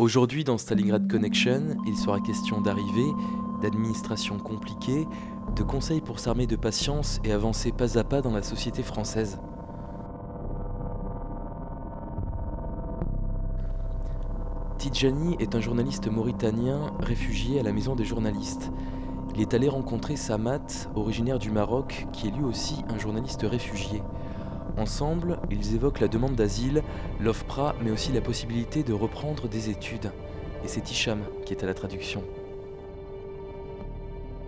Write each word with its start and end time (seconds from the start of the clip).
Aujourd'hui, 0.00 0.44
dans 0.44 0.56
Stalingrad 0.56 1.10
Connection, 1.10 1.76
il 1.86 1.94
sera 1.94 2.20
question 2.20 2.62
d'arrivée, 2.62 3.12
d'administration 3.60 4.38
compliquée, 4.38 5.06
de 5.54 5.62
conseils 5.62 6.00
pour 6.00 6.20
s'armer 6.20 6.46
de 6.46 6.56
patience 6.56 7.20
et 7.22 7.32
avancer 7.32 7.70
pas 7.70 7.98
à 7.98 8.02
pas 8.02 8.22
dans 8.22 8.30
la 8.30 8.42
société 8.42 8.82
française. 8.82 9.38
Tidjani 14.78 15.36
est 15.38 15.54
un 15.54 15.60
journaliste 15.60 16.10
mauritanien 16.10 16.80
réfugié 17.00 17.60
à 17.60 17.62
la 17.62 17.74
maison 17.74 17.94
des 17.94 18.06
journalistes. 18.06 18.70
Il 19.34 19.42
est 19.42 19.52
allé 19.52 19.68
rencontrer 19.68 20.16
Samat, 20.16 20.88
originaire 20.94 21.38
du 21.38 21.50
Maroc, 21.50 22.06
qui 22.14 22.28
est 22.28 22.30
lui 22.30 22.44
aussi 22.44 22.76
un 22.88 22.96
journaliste 22.96 23.42
réfugié. 23.42 24.02
Ensemble, 24.79 25.37
ils 25.51 25.75
évoquent 25.75 26.01
la 26.01 26.07
demande 26.07 26.35
d'asile, 26.35 26.81
l'OFPRA, 27.21 27.75
mais 27.83 27.91
aussi 27.91 28.11
la 28.11 28.21
possibilité 28.21 28.83
de 28.83 28.93
reprendre 28.93 29.47
des 29.47 29.69
études. 29.69 30.09
Et 30.63 30.67
c'est 30.67 30.89
Hicham 30.91 31.19
qui 31.45 31.53
est 31.53 31.63
à 31.63 31.67
la 31.67 31.73
traduction. 31.73 32.21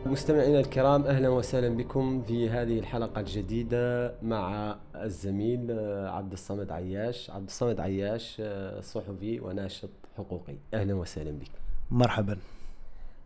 مستمعينا 0.06 0.60
الكرام 0.60 1.04
اهلا 1.04 1.30
وسهلا 1.30 1.70
بكم 1.70 2.22
في 2.22 2.50
هذه 2.50 2.80
الحلقه 2.80 3.20
الجديده 3.20 4.14
مع 4.24 4.76
الزميل 4.96 5.68
آه، 5.72 6.10
عبد 6.10 6.32
الصمد 6.32 6.72
عياش، 6.72 7.30
عبد 7.30 7.46
الصمد 7.46 7.80
عياش 7.80 8.38
آه، 8.40 8.82
صحفي 8.82 9.40
وناشط 9.40 9.90
حقوقي، 10.18 10.56
اهلا 10.74 10.94
وسهلا 10.94 11.32
بك. 11.32 11.52
مرحبا 11.92 12.38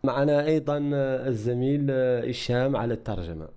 معنا 0.04 0.46
ايضا 0.46 0.90
آه، 0.94 1.28
الزميل 1.28 1.86
آه، 1.90 2.28
هشام 2.28 2.76
على 2.76 2.94
الترجمه. 2.94 3.48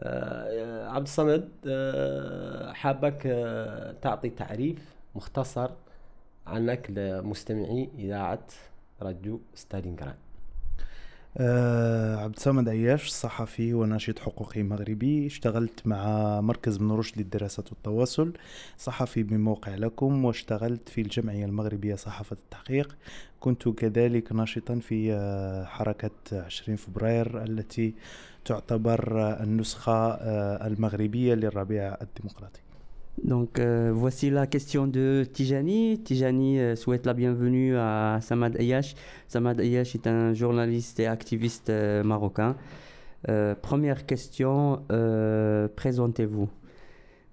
آه، 0.00 0.88
عبد 0.88 1.06
الصمد 1.06 1.48
آه، 1.66 2.72
حابك 2.72 3.26
آه، 3.26 3.92
تعطي 4.02 4.30
تعريف 4.30 4.94
مختصر 5.14 5.70
عنك 6.46 6.90
لمستمعي 6.90 7.90
إذاعة 7.98 8.46
راديو 9.02 9.40
ستالينغراد. 9.54 10.27
آه 11.40 12.16
عبد 12.16 12.34
الصمد 12.36 12.68
عياش 12.68 13.08
صحفي 13.08 13.74
وناشط 13.74 14.18
حقوقي 14.18 14.62
مغربي 14.62 15.26
اشتغلت 15.26 15.86
مع 15.86 16.40
مركز 16.40 16.76
ابن 16.76 16.92
رشد 16.92 17.18
للدراسات 17.18 17.72
والتواصل 17.72 18.32
صحفي 18.78 19.22
بموقع 19.22 19.74
لكم 19.74 20.24
واشتغلت 20.24 20.88
في 20.88 21.00
الجمعية 21.00 21.44
المغربية 21.44 21.94
صحافة 21.94 22.36
التحقيق. 22.36 22.96
كنت 23.40 23.68
كذلك 23.68 24.32
ناشطا 24.32 24.78
في 24.78 25.12
آه، 25.12 25.64
حركة 25.64 26.10
20 26.32 26.76
فبراير 26.76 27.44
التي 27.44 27.94
تعتبر 28.44 29.32
النسخة 29.42 29.92
آه، 29.92 30.66
المغربية 30.66 31.34
للربيع 31.34 31.96
الديمقراطي. 32.02 32.60
Donc 33.24 33.58
euh, 33.58 33.90
voici 33.92 34.30
la 34.30 34.46
question 34.46 34.86
de 34.86 35.24
Tijani. 35.32 35.98
Tijani 36.02 36.60
euh, 36.60 36.76
souhaite 36.76 37.06
la 37.06 37.14
bienvenue 37.14 37.76
à 37.76 38.18
Samad 38.20 38.56
Ayash. 38.58 38.94
Samad 39.26 39.60
Ayash 39.60 39.94
est 39.94 40.06
un 40.06 40.34
journaliste 40.34 41.00
et 41.00 41.06
activiste 41.06 41.70
euh, 41.70 42.02
marocain. 42.02 42.56
Première 43.62 44.06
question, 44.06 44.80
présentez-vous. 45.74 46.48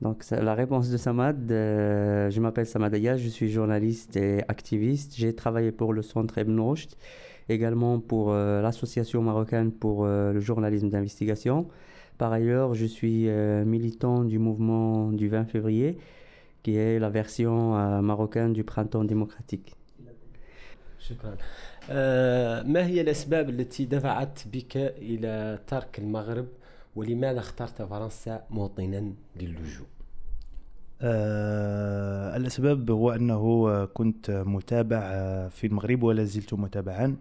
Donc 0.01 0.25
la 0.31 0.55
réponse 0.55 0.89
de 0.89 0.97
Samad, 0.97 1.45
je 1.47 2.39
m'appelle 2.39 2.65
Samad 2.65 2.91
Ayash, 2.95 3.21
je 3.21 3.29
suis 3.29 3.51
journaliste 3.51 4.17
et 4.17 4.41
activiste. 4.47 5.13
J'ai 5.15 5.35
travaillé 5.35 5.71
pour 5.71 5.93
le 5.93 6.01
centre 6.01 6.39
Ibn 6.39 6.59
également 7.49 7.99
pour 7.99 8.33
l'association 8.33 9.21
marocaine 9.21 9.71
pour 9.71 10.07
le 10.07 10.39
journalisme 10.39 10.89
d'investigation. 10.89 11.67
Par 12.17 12.31
ailleurs, 12.31 12.73
je 12.75 12.85
suis 12.85 13.27
euh, 13.27 13.65
militant 13.65 14.23
du 14.23 14.39
mouvement 14.39 15.11
du 15.11 15.27
20 15.27 15.45
février, 15.45 15.97
qui 16.63 16.77
est 16.77 16.97
la 16.97 17.09
version 17.09 17.77
euh, 17.77 18.01
marocaine 18.01 18.53
du 18.53 18.63
printemps 18.63 19.03
démocratique. 19.03 19.75
شكرا. 20.99 21.37
آه، 21.89 22.63
ما 22.63 22.85
هي 22.85 23.01
الأسباب 23.01 23.49
التي 23.49 23.85
دفعت 23.85 24.39
بك 24.53 24.77
إلى 24.77 25.59
ترك 25.67 25.99
المغرب 25.99 26.47
ولماذا 26.95 27.39
اخترت 27.39 27.81
فرنسا 27.81 28.43
موطنا 28.49 29.13
للجوء؟ 29.35 29.87
آه 31.01 32.37
الأسباب 32.37 32.91
هو 32.91 33.11
أنه 33.11 33.85
كنت 33.85 34.31
متابع 34.31 35.01
في 35.47 35.67
المغرب 35.67 36.03
ولا 36.03 36.23
زلت 36.23 36.53
متابعا 36.53 37.15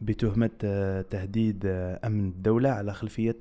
بتهمة 0.00 0.50
آه، 0.64 1.02
تهديد 1.02 1.66
آه، 1.66 2.00
أمن 2.04 2.28
الدولة 2.28 2.68
على 2.68 2.94
خلفية 2.94 3.38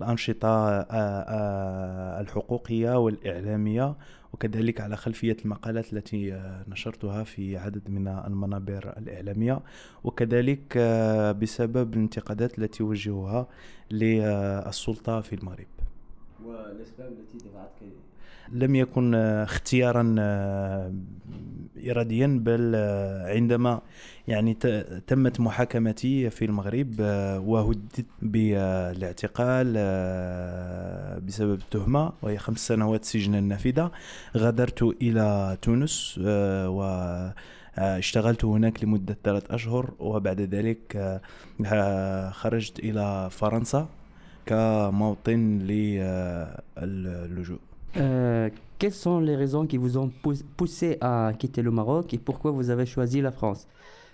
الأنشطة 0.00 0.48
آه، 0.48 0.86
آه، 0.90 2.20
الحقوقية 2.20 2.98
والإعلامية 2.98 3.96
وكذلك 4.32 4.80
على 4.80 4.96
خلفية 4.96 5.36
المقالات 5.44 5.92
التي 5.92 6.34
آه، 6.34 6.64
نشرتها 6.68 7.24
في 7.24 7.56
عدد 7.56 7.90
من 7.90 8.08
المنابر 8.08 8.94
الإعلامية. 8.98 9.60
وكذلك 10.04 10.78
بسبب 11.40 11.94
الانتقادات 11.94 12.58
التي 12.58 12.82
وجهها 12.82 13.48
للسلطة 13.90 15.20
في 15.20 15.34
المغرب. 15.34 15.66
والأسباب 16.44 17.12
التي 17.12 17.38
دفعتك 17.38 17.92
لم 18.52 18.74
يكن 18.74 19.14
آه، 19.14 19.44
اختيارا 19.44 20.14
آه، 20.18 20.94
اراديا 21.86 22.40
بل 22.42 22.72
آه، 22.76 23.34
عندما 23.34 23.80
يعني 24.28 24.54
تمت 25.06 25.40
محاكمتي 25.40 26.30
في 26.30 26.44
المغرب 26.44 26.94
وهددت 27.46 28.06
بالاعتقال 28.22 29.72
بسبب 31.26 31.54
التهمة 31.54 32.12
وهي 32.22 32.38
خمس 32.38 32.66
سنوات 32.68 33.04
سجنا 33.04 33.40
نافذة. 33.40 33.90
غادرت 34.36 34.82
إلى 34.82 35.56
تونس 35.62 36.20
و 36.66 36.82
اشتغلت 37.78 38.44
هناك 38.44 38.84
لمدة 38.84 39.16
ثلاث 39.24 39.50
أشهر 39.50 39.94
وبعد 39.98 40.40
ذلك 40.40 41.20
خرجت 42.32 42.78
إلى 42.78 43.28
فرنسا. 43.30 43.88
كموطن 44.45 45.59
للجوء 46.77 47.59
Euh, 47.97 48.49
quelles 48.77 48.93
sont 48.93 49.19
les 49.19 49.35
raisons 49.35 49.65
qui 49.65 49.77
vous 49.77 49.97
ont 49.97 50.11
pouss- 50.23 50.43
poussé 50.57 50.97
à 51.01 51.31
quitter 51.39 51.63
le 51.63 51.71
Maroc 51.71 52.13
et 52.13 52.19
pourquoi 52.19 52.51
vous 52.51 52.69
avez 52.69 52.85
choisi 52.85 53.19
la 53.19 53.31
France 53.31 53.67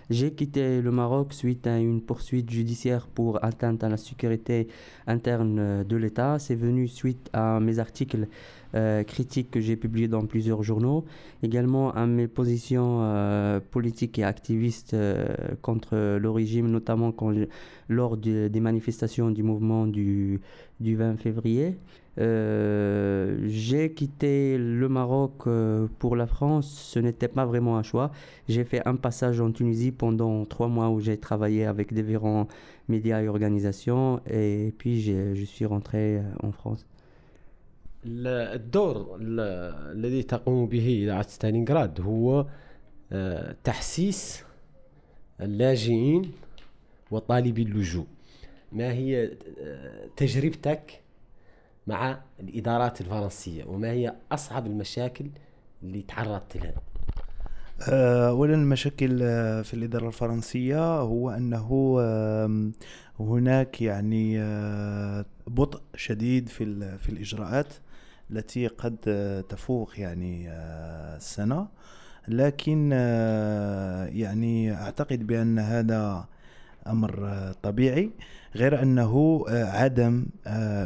J'ai 0.08 0.30
quitté 0.32 0.80
le 0.80 0.90
Maroc 0.90 1.34
suite 1.34 1.66
à 1.66 1.76
une 1.78 2.00
poursuite 2.00 2.48
judiciaire 2.50 3.06
pour 3.16 3.44
atteinte 3.44 3.84
à 3.84 3.88
la 3.90 3.98
sécurité 3.98 4.68
interne 5.06 5.58
euh, 5.58 5.84
de 5.84 5.96
l'État. 5.96 6.38
C'est 6.38 6.54
venu 6.54 6.88
suite 6.88 7.28
à 7.34 7.60
mes 7.60 7.78
articles 7.86 8.28
euh, 8.75 9.03
critiques 9.03 9.51
que 9.51 9.59
j'ai 9.59 9.75
publiés 9.75 10.07
dans 10.07 10.25
plusieurs 10.25 10.63
journaux, 10.63 11.05
également 11.43 11.91
à 11.93 12.05
mes 12.07 12.27
positions 12.27 12.99
euh, 13.01 13.59
politiques 13.59 14.19
et 14.19 14.23
activistes 14.23 14.93
euh, 14.93 15.25
contre 15.61 15.95
le 16.17 16.29
régime, 16.29 16.69
notamment 16.69 17.13
lors 17.89 18.17
de- 18.17 18.47
des 18.47 18.59
manifestations 18.59 19.31
du 19.31 19.43
mouvement 19.43 19.87
du, 19.87 20.39
du 20.79 20.95
20 20.95 21.17
février. 21.17 21.77
Euh, 22.19 23.37
j'ai 23.47 23.93
quitté 23.93 24.57
le 24.57 24.89
Maroc 24.89 25.43
pour 25.99 26.15
la 26.15 26.27
France, 26.27 26.89
ce 26.93 26.99
n'était 26.99 27.27
pas 27.29 27.45
vraiment 27.45 27.77
un 27.77 27.83
choix. 27.83 28.11
J'ai 28.49 28.63
fait 28.65 28.81
un 28.87 28.95
passage 28.95 29.39
en 29.41 29.51
Tunisie 29.51 29.91
pendant 29.91 30.45
trois 30.45 30.67
mois 30.67 30.89
où 30.89 30.99
j'ai 30.99 31.17
travaillé 31.17 31.65
avec 31.65 31.93
différents 31.93 32.47
médias 32.89 33.21
et 33.21 33.27
organisations 33.27 34.19
et 34.29 34.73
puis 34.77 35.01
je 35.01 35.43
suis 35.45 35.65
rentré 35.65 36.19
en 36.43 36.51
France. 36.51 36.85
ال- 38.05 38.55
الدور 38.61 39.17
ال- 39.21 39.39
الذي 39.97 40.23
تقوم 40.23 40.65
به 40.67 40.99
إذاعة 41.03 41.27
ستالينغراد 41.27 42.01
هو 42.01 42.45
آه، 43.13 43.55
تحسيس 43.63 44.43
اللاجئين 45.41 46.31
وطالبي 47.11 47.61
اللجوء. 47.61 48.05
ما 48.71 48.91
هي 48.91 49.31
آه، 49.61 50.05
تجربتك 50.17 51.01
مع 51.87 52.21
الإدارات 52.39 53.01
الفرنسية؟ 53.01 53.65
وما 53.65 53.91
هي 53.91 54.13
أصعب 54.31 54.65
المشاكل 54.67 55.25
اللي 55.83 56.01
تعرضت 56.01 56.57
لها؟ 56.57 56.73
آه، 57.89 58.29
اولا 58.29 58.53
المشاكل 58.53 59.17
في 59.63 59.73
الإدارة 59.73 60.07
الفرنسية 60.07 60.99
هو 60.99 61.29
أنه 61.29 61.97
هناك 63.19 63.81
يعني 63.81 64.37
بطء 65.47 65.81
شديد 65.95 66.49
في 66.49 66.97
في 66.97 67.09
الإجراءات. 67.09 67.73
التي 68.31 68.67
قد 68.67 68.97
آه، 69.07 69.41
تفوق 69.41 69.99
يعني 69.99 70.49
آه، 70.49 71.17
السنة. 71.17 71.67
لكن 72.27 72.89
آه، 72.93 74.05
يعني 74.05 74.73
أعتقد 74.73 75.27
بأن 75.27 75.59
هذا 75.59 76.25
أمر 76.87 77.29
طبيعي 77.63 78.11
غير 78.55 78.81
أنه 78.81 79.43
عدم 79.49 80.25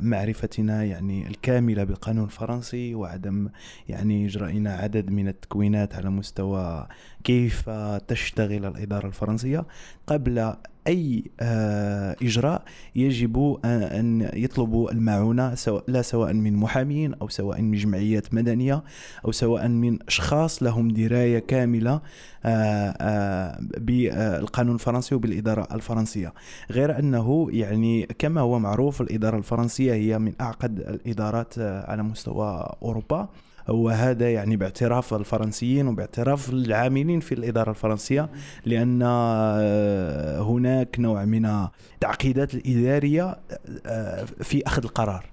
معرفتنا 0.01 0.83
يعني 0.83 1.27
الكاملة 1.27 1.83
بالقانون 1.83 2.25
الفرنسي 2.25 2.95
وعدم 2.95 3.49
يعني 3.89 4.25
إجرائنا 4.25 4.73
عدد 4.73 5.09
من 5.09 5.27
التكوينات 5.27 5.95
على 5.95 6.09
مستوى 6.09 6.87
كيف 7.23 7.69
تشتغل 8.07 8.65
الإدارة 8.65 9.07
الفرنسية 9.07 9.65
قبل 10.07 10.55
أي 10.87 11.23
آه، 11.39 12.15
إجراء 12.21 12.63
يجب 12.95 13.59
أن 13.65 14.29
يطلبوا 14.33 14.91
المعونة 14.91 15.55
سواء 15.55 15.83
لا 15.87 16.01
سواء 16.01 16.33
من 16.33 16.53
محامين 16.53 17.13
أو 17.13 17.29
سواء 17.29 17.61
من 17.61 17.71
جمعيات 17.71 18.33
مدنية 18.33 18.83
أو 19.25 19.31
سواء 19.31 19.67
من 19.67 19.99
أشخاص 20.07 20.63
لهم 20.63 20.87
دراية 20.87 21.39
كاملة 21.39 22.01
آه، 22.45 22.95
آه، 23.01 23.59
بالقانون 23.77 24.75
الفرنسي 24.75 25.15
وبالإدارة 25.15 25.67
الفرنسية. 25.71 26.33
غير 26.71 26.99
أنه 26.99 27.47
يعني 27.51 28.05
كما 28.19 28.41
هو 28.41 28.59
معروف 28.59 29.01
الإدارة 29.01 29.37
الفرنسية 29.37 29.93
هي 29.93 30.19
من 30.19 30.33
أعقد 30.41 30.79
الإدارات 30.79 31.59
على 31.59 32.03
مستوى 32.03 32.75
أوروبا. 32.81 33.29
وهذا 33.69 34.31
يعني 34.31 34.55
باعتراف 34.55 35.13
الفرنسيين 35.13 35.87
وباعتراف 35.87 36.49
العاملين 36.49 37.19
في 37.19 37.31
الإدارة 37.31 37.69
الفرنسية 37.69 38.29
لأن 38.65 39.01
آه، 39.03 40.41
هناك 40.41 40.99
نوع 40.99 41.25
من 41.25 41.45
التعقيدات 41.45 42.53
الإدارية 42.53 43.37
آه، 43.85 44.23
في 44.23 44.67
أخذ 44.67 44.83
القرار. 44.83 45.25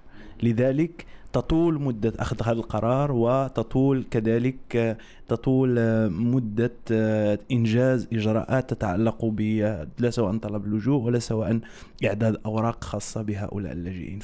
لذلك 0.43 1.05
تطول 1.33 1.81
مدة 1.81 2.13
أخذ 2.19 2.43
هذا 2.43 2.51
القرار 2.51 3.11
وتطول 3.11 4.05
كذلك 4.11 4.75
آه، 4.75 4.97
تطول 5.27 5.79
مدة 6.09 6.71
إنجاز 7.51 8.07
إجراءات 8.13 8.73
تتعلق 8.73 9.25
ب 9.25 9.41
لا 9.99 10.09
سواء 10.09 10.37
طلب 10.37 10.65
اللجوء 10.65 11.01
ولا 11.01 11.19
سواء 11.19 11.59
إعداد 12.05 12.37
أوراق 12.45 12.83
خاصة 12.83 13.21
بهؤلاء 13.21 13.71
اللاجئين. 13.71 14.19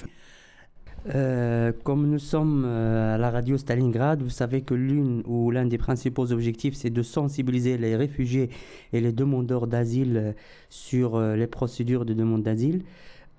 Euh, 1.15 1.71
comme 1.83 2.07
nous 2.07 2.19
sommes 2.19 2.63
euh, 2.65 3.15
à 3.15 3.17
la 3.17 3.31
radio 3.31 3.57
Stalingrad, 3.57 4.21
vous 4.21 4.29
savez 4.29 4.61
que 4.61 4.73
l'une 4.73 5.23
ou 5.25 5.49
l'un 5.51 5.65
des 5.65 5.77
principaux 5.77 6.31
objectifs, 6.31 6.75
c'est 6.75 6.89
de 6.89 7.01
sensibiliser 7.01 7.77
les 7.77 7.95
réfugiés 7.95 8.49
et 8.91 8.99
les 8.99 9.13
demandeurs 9.13 9.67
d'asile 9.67 10.17
euh, 10.17 10.31
sur 10.69 11.19
les 11.19 11.47
procédures 11.47 12.05
de 12.05 12.13
demande 12.13 12.43
d'asile. 12.43 12.83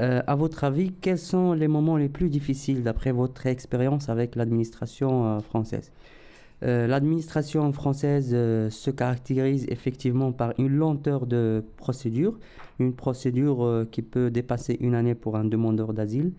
Euh, 0.00 0.22
à 0.26 0.34
votre 0.34 0.64
avis, 0.64 0.92
quels 1.00 1.18
sont 1.18 1.52
les 1.52 1.68
moments 1.68 1.96
les 1.96 2.08
plus 2.08 2.30
difficiles 2.30 2.82
d'après 2.82 3.12
votre 3.12 3.46
expérience 3.46 4.08
avec 4.08 4.36
l'administration 4.36 5.40
française? 5.40 5.92
L'administration 6.62 7.72
française 7.72 8.32
se 8.32 8.90
caractérise 8.90 9.64
effectivement 9.70 10.30
par 10.30 10.52
une 10.58 10.68
lenteur 10.68 11.26
de 11.26 11.64
procédure, 11.78 12.38
une 12.78 12.92
procédure 12.92 13.86
qui 13.90 14.02
peut 14.02 14.30
dépasser 14.30 14.76
une 14.80 14.94
année 14.94 15.14
pour 15.14 15.36
un 15.36 15.46
demandeur 15.46 15.94
d'asile. 15.94 16.32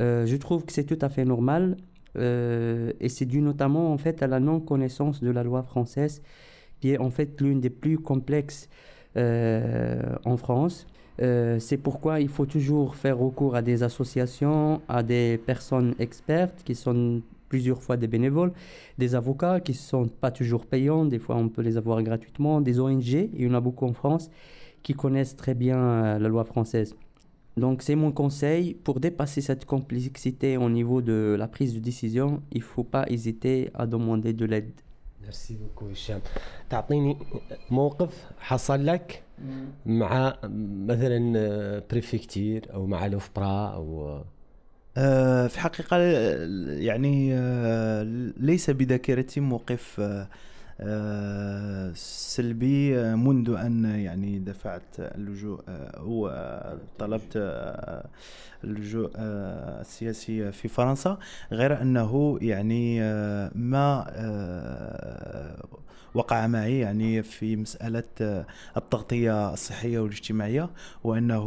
Euh, 0.00 0.26
je 0.26 0.36
trouve 0.36 0.64
que 0.64 0.72
c'est 0.72 0.84
tout 0.84 0.98
à 1.00 1.08
fait 1.08 1.24
normal 1.24 1.76
euh, 2.18 2.92
et 3.00 3.08
c'est 3.08 3.24
dû 3.24 3.40
notamment 3.40 3.92
en 3.92 3.98
fait 3.98 4.22
à 4.22 4.26
la 4.26 4.40
non-connaissance 4.40 5.20
de 5.22 5.30
la 5.30 5.42
loi 5.42 5.62
française 5.62 6.22
qui 6.80 6.92
est 6.92 6.98
en 6.98 7.10
fait 7.10 7.40
l'une 7.40 7.60
des 7.60 7.70
plus 7.70 7.98
complexes 7.98 8.68
euh, 9.16 10.02
en 10.24 10.36
France. 10.36 10.86
C'est 11.18 11.78
pourquoi 11.82 12.20
il 12.20 12.28
faut 12.28 12.44
toujours 12.44 12.94
faire 12.94 13.16
recours 13.16 13.54
à 13.56 13.62
des 13.62 13.82
associations, 13.82 14.82
à 14.86 15.02
des 15.02 15.38
personnes 15.38 15.94
expertes 15.98 16.62
qui 16.62 16.74
sont 16.74 17.22
plusieurs 17.48 17.82
fois 17.82 17.96
des 17.96 18.06
bénévoles, 18.06 18.52
des 18.98 19.14
avocats 19.14 19.60
qui 19.60 19.72
ne 19.72 19.76
sont 19.78 20.08
pas 20.08 20.30
toujours 20.30 20.66
payants, 20.66 21.06
des 21.06 21.18
fois 21.18 21.36
on 21.36 21.48
peut 21.48 21.62
les 21.62 21.78
avoir 21.78 22.02
gratuitement, 22.02 22.60
des 22.60 22.80
ONG, 22.80 23.06
il 23.06 23.42
y 23.42 23.48
en 23.48 23.54
a 23.54 23.60
beaucoup 23.60 23.86
en 23.86 23.94
France, 23.94 24.30
qui 24.82 24.92
connaissent 24.92 25.36
très 25.36 25.54
bien 25.54 26.18
la 26.18 26.28
loi 26.28 26.44
française. 26.44 26.94
Donc 27.57 27.81
c'est 27.81 27.95
mon 27.95 28.11
conseil, 28.11 28.73
pour 28.73 28.99
dépasser 28.99 29.41
cette 29.41 29.65
complexité 29.65 30.57
au 30.57 30.69
niveau 30.69 31.01
de 31.01 31.35
la 31.37 31.47
prise 31.47 31.73
de 31.73 31.79
décision, 31.79 32.41
il 32.51 32.59
ne 32.59 32.63
faut 32.63 32.83
pas 32.83 33.05
hésiter 33.09 33.69
à 33.73 33.85
demander 33.85 34.33
de 34.33 34.45
l'aide. 34.45 34.71
ميرسي 35.23 35.55
بوكو 35.55 35.85
هشام 35.87 36.21
تعطيني 36.69 37.17
موقف 37.69 38.31
حصل 38.39 38.85
لك 38.85 39.23
مع 39.85 40.37
مثلا 40.87 41.83
بريفكتير 41.91 42.73
او 42.73 42.85
مع 42.85 43.07
لوفبرا 43.07 43.67
او 43.67 44.19
آه، 44.97 45.47
في 45.47 45.59
حقيقة 45.59 45.97
آه، 45.97 46.47
يعني 46.77 47.33
آه، 47.33 48.03
ليس 48.37 48.69
بذاكرتي 48.69 49.39
موقف 49.39 49.99
آه، 49.99 50.03
آه، 50.03 50.27
سلبي 51.94 52.98
آه، 53.00 53.14
منذ 53.14 53.50
أن 53.50 53.84
يعني 53.84 54.38
دفعت 54.38 54.82
اللجوء 54.98 55.60
آه، 55.68 55.86
أو 55.98 56.28
آه، 56.28 56.78
طلبت 56.98 57.32
آه، 57.36 58.06
اللجوء 58.64 59.10
آه، 59.16 59.80
السياسي 59.80 60.52
في 60.52 60.68
فرنسا. 60.68 61.18
غير 61.52 61.82
أنه 61.82 62.38
يعني 62.42 63.02
آه، 63.02 63.50
ما 63.54 64.04
آه، 64.08 65.64
وقع 66.14 66.46
معي 66.46 66.78
يعني 66.78 67.22
في 67.22 67.56
مسألة 67.56 68.02
آه، 68.20 68.46
التغطية 68.76 69.52
الصحية 69.52 69.98
والاجتماعية 69.98 70.70
وأنه 71.04 71.46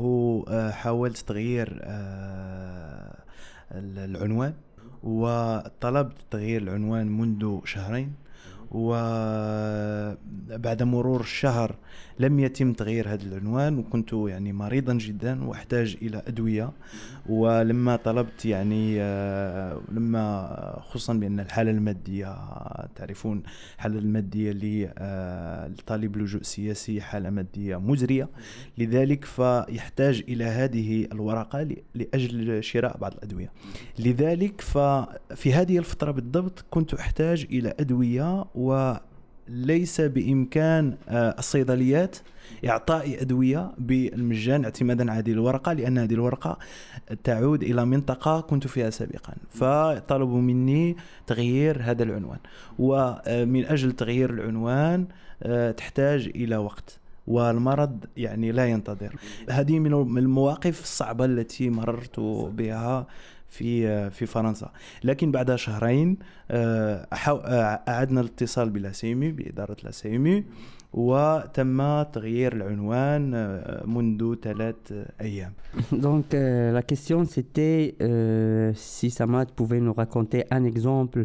آه، 0.49 0.71
حاولت 0.71 1.17
تغيير 1.17 1.79
آه، 1.83 3.15
العنوان 3.71 4.53
وطلبت 5.03 6.15
تغيير 6.31 6.61
العنوان 6.61 7.07
منذ 7.17 7.59
شهرين. 7.65 8.13
وبعد 8.71 10.13
مرور 10.83 11.21
الشهر 11.21 11.75
لم 12.19 12.39
يتم 12.39 12.73
تغيير 12.73 13.13
هذا 13.13 13.23
العنوان 13.23 13.77
وكنت 13.77 14.13
يعني 14.13 14.53
مريضا 14.53 14.93
جدا 14.93 15.43
وأحتاج 15.43 15.97
إلى 16.01 16.23
أدوية. 16.27 16.71
ولما 17.29 17.95
طلبت 17.95 18.45
يعني 18.45 19.01
آه، 19.01 19.81
لما 19.91 20.79
خصوصا 20.81 21.13
بأن 21.13 21.39
الحالة 21.39 21.71
المادية 21.71 22.37
تعرفون 22.95 23.43
الحالة 23.75 23.99
المادية 23.99 24.51
لطالب 24.51 26.17
لجوء 26.17 26.41
سياسي 26.41 27.01
حالة 27.01 27.29
مادية 27.29 27.77
مزرية. 27.77 28.29
لذلك 28.77 29.25
فيحتاج 29.25 30.23
إلى 30.27 30.45
هذه 30.45 31.07
الورقة 31.11 31.67
لأجل 31.95 32.63
شراء 32.63 32.97
بعض 32.97 33.13
الأدوية. 33.13 33.51
لذلك 33.99 34.61
ففي 34.61 35.53
هذه 35.53 35.77
الفترة 35.77 36.11
بالضبط 36.11 36.65
كنت 36.69 36.93
أحتاج 36.93 37.45
إلى 37.51 37.73
أدوية 37.79 38.45
و 38.59 38.93
ليس 39.47 40.01
بإمكان 40.01 40.97
آه، 41.09 41.35
الصيدليات 41.39 42.17
إعطاء 42.65 43.21
أدوية 43.21 43.71
بالمجان 43.77 44.63
اعتمادا 44.63 45.11
على 45.11 45.19
هذه 45.19 45.31
الورقة 45.31 45.73
لأن 45.73 45.97
هذه 45.97 46.13
الورقة 46.13 46.57
تعود 47.23 47.63
إلى 47.63 47.85
منطقة 47.85 48.41
كنت 48.41 48.67
فيها 48.67 48.89
سابقا. 48.89 49.33
فطلبوا 49.49 50.41
مني 50.41 50.97
تغيير 51.27 51.81
هذا 51.81 52.03
العنوان. 52.03 52.39
ومن 52.79 53.65
أجل 53.65 53.91
تغيير 53.91 54.29
العنوان 54.29 55.07
آه، 55.43 55.71
تحتاج 55.71 56.31
إلى 56.35 56.57
وقت. 56.57 56.99
والمرض 57.27 58.05
يعني 58.17 58.51
لا 58.51 58.65
ينتظر. 58.65 59.15
هذه 59.49 59.79
من 59.79 60.17
المواقف 60.17 60.83
الصعبة 60.83 61.25
التي 61.25 61.69
مررت 61.69 62.19
بها 62.57 63.07
في 63.48 64.10
في 64.10 64.26
فرنسا 64.26 64.72
لكن 65.04 65.30
بعد 65.30 65.54
شهرين 65.54 66.18
آه، 66.50 67.06
آه، 67.28 67.80
أعدنا 67.88 68.20
الاتصال 68.20 68.70
بالاسيمي 68.70 69.30
بإدارة 69.30 69.76
الاسيمي 69.82 70.44
وتم 70.94 72.02
تغيير 72.02 72.52
العنوان 72.52 73.34
آه، 73.34 73.86
منذ 73.86 74.34
ثلاث 74.42 74.92
أيام 75.20 75.52
Donc 75.92 76.34
euh, 76.34 76.72
la 76.72 76.82
question 76.82 77.24
c'était 77.24 77.96
euh, 78.00 78.72
si 78.74 79.10
Samad 79.10 79.50
pouvait 79.50 79.80
nous 79.80 79.92
raconter 79.92 80.44
un 80.52 80.64
exemple 80.64 81.24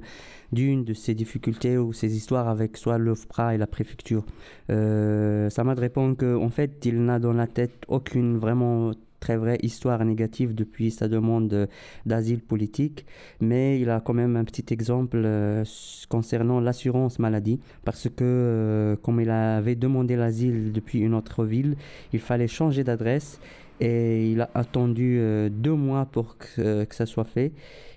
d'une 0.51 0.83
de 0.85 0.95
ces 0.95 1.13
difficultés 1.13 1.77
ou 1.77 1.93
ces 1.93 2.15
histoires 2.15 2.47
avec 2.47 2.77
soit 2.77 2.97
l'OFPRA 2.97 3.53
et 3.53 3.57
la 3.59 3.67
préfecture. 3.67 4.23
Euh, 4.71 5.49
Samad 5.51 5.77
répond 5.77 6.15
qu'en 6.15 6.49
fait 6.49 6.83
il 6.85 7.03
n'a 7.05 7.19
dans 7.19 7.33
la 7.33 7.45
tête 7.45 7.83
aucune 7.87 8.39
vraiment 8.39 8.91
très 9.24 9.38
vraie 9.38 9.58
histoire 9.62 10.04
négative 10.04 10.54
depuis 10.54 10.90
sa 10.90 11.08
demande 11.08 11.68
d'asile 12.04 12.40
politique, 12.40 13.06
mais 13.40 13.80
il 13.80 13.88
a 13.88 14.00
quand 14.00 14.12
même 14.12 14.36
un 14.36 14.44
petit 14.44 14.66
exemple 14.70 15.22
euh, 15.24 15.64
concernant 16.10 16.60
l'assurance 16.60 17.18
maladie, 17.18 17.58
parce 17.86 18.08
que 18.10 18.22
euh, 18.22 18.96
comme 18.96 19.22
il 19.22 19.30
avait 19.30 19.76
demandé 19.76 20.14
l'asile 20.14 20.72
depuis 20.72 20.98
une 20.98 21.14
autre 21.14 21.46
ville, 21.46 21.76
il 22.12 22.20
fallait 22.20 22.48
changer 22.48 22.84
d'adresse 22.84 23.40
et 23.80 24.30
il 24.30 24.40
a 24.40 24.50
attendu 24.54 25.18
euh, 25.18 25.48
deux 25.50 25.74
mois 25.74 26.06
pour 26.06 26.36
que, 26.38 26.84
que 26.84 26.94
ça 26.94 27.06
soit 27.06 27.24
fait. 27.24 27.52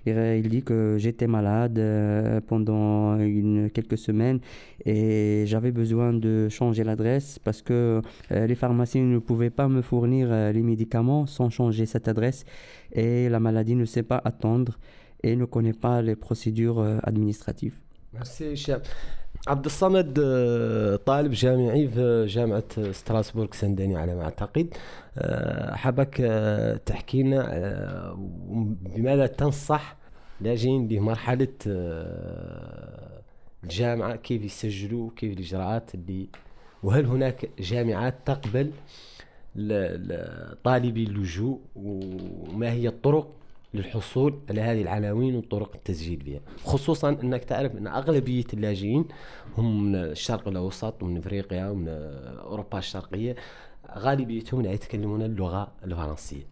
Il 0.08 0.48
dit 0.48 0.62
que 0.62 0.96
j'étais 0.98 1.26
malade 1.26 1.78
euh, 1.78 2.40
pendant 2.40 3.18
quelques 3.74 3.98
semaines 3.98 4.40
et 4.84 5.44
j'avais 5.46 5.72
besoin 5.72 6.12
de 6.12 6.48
changer 6.48 6.84
l'adresse 6.84 7.38
parce 7.38 7.62
que 7.62 8.00
euh, 8.30 8.46
les 8.46 8.54
pharmacies 8.54 9.00
ne 9.00 9.18
pouvaient 9.18 9.50
pas 9.50 9.68
me 9.68 9.82
fournir 9.82 10.28
euh, 10.30 10.52
les 10.52 10.62
médicaments 10.62 11.26
sans 11.26 11.50
changer 11.50 11.86
cette 11.86 12.08
adresse 12.08 12.44
et 12.92 13.28
la 13.28 13.40
maladie 13.40 13.74
ne 13.74 13.84
sait 13.84 14.02
pas 14.02 14.20
attendre 14.24 14.78
et 15.22 15.36
ne 15.36 15.44
connaît 15.44 15.72
pas 15.72 16.00
les 16.00 16.14
procédures 16.16 16.80
administratives. 17.02 17.78
Merci, 18.12 18.56
cher. 18.56 18.80
عبد 19.46 19.64
الصمد 19.64 20.14
طالب 21.06 21.32
جامعي 21.32 21.88
في 21.88 22.26
جامعة 22.26 22.92
ستراسبورغ 22.92 23.48
سنداني 23.52 23.96
على 23.96 24.14
ما 24.14 24.22
أعتقد. 24.22 24.74
حابك 25.74 26.14
تحكي 26.86 27.22
لنا 27.22 28.16
بماذا 28.96 29.26
تنصح 29.26 29.96
لاجئين 30.40 30.88
بمرحلة 30.88 31.48
آه، 31.66 33.20
الجامعة؟ 33.64 34.16
كيف 34.16 34.42
يسجلوا؟ 34.42 35.10
كيف 35.16 35.32
الإجراءات 35.32 35.94
اللي 35.94 36.28
وهل 36.82 37.06
هناك 37.06 37.50
جامعات 37.58 38.14
تقبل 38.26 38.72
طالبي 40.64 41.04
اللجوء؟ 41.04 41.60
وما 41.76 42.72
هي 42.72 42.88
الطرق 42.88 43.37
للحصول 43.74 44.38
على 44.50 44.60
هذه 44.60 44.82
العناوين 44.82 45.36
وطرق 45.36 45.74
التسجيل 45.74 46.16
بها 46.16 46.40
خصوصا 46.64 47.08
إنك 47.10 47.44
تعرف 47.44 47.76
إن 47.76 47.86
أغلبية 47.86 48.44
اللاجئين 48.54 49.04
هم 49.58 49.84
من 49.84 49.94
الشرق 49.94 50.48
الأوسط 50.48 51.02
ومن 51.02 51.16
إفريقيا 51.16 51.68
ومن 51.68 51.88
أوروبا 51.88 52.78
الشرقية 52.78 53.36
غالبيتهم 53.96 54.62
لا 54.62 54.72
يتكلمون 54.72 55.22
اللغة 55.22 55.68
الفرنسية. 55.84 56.46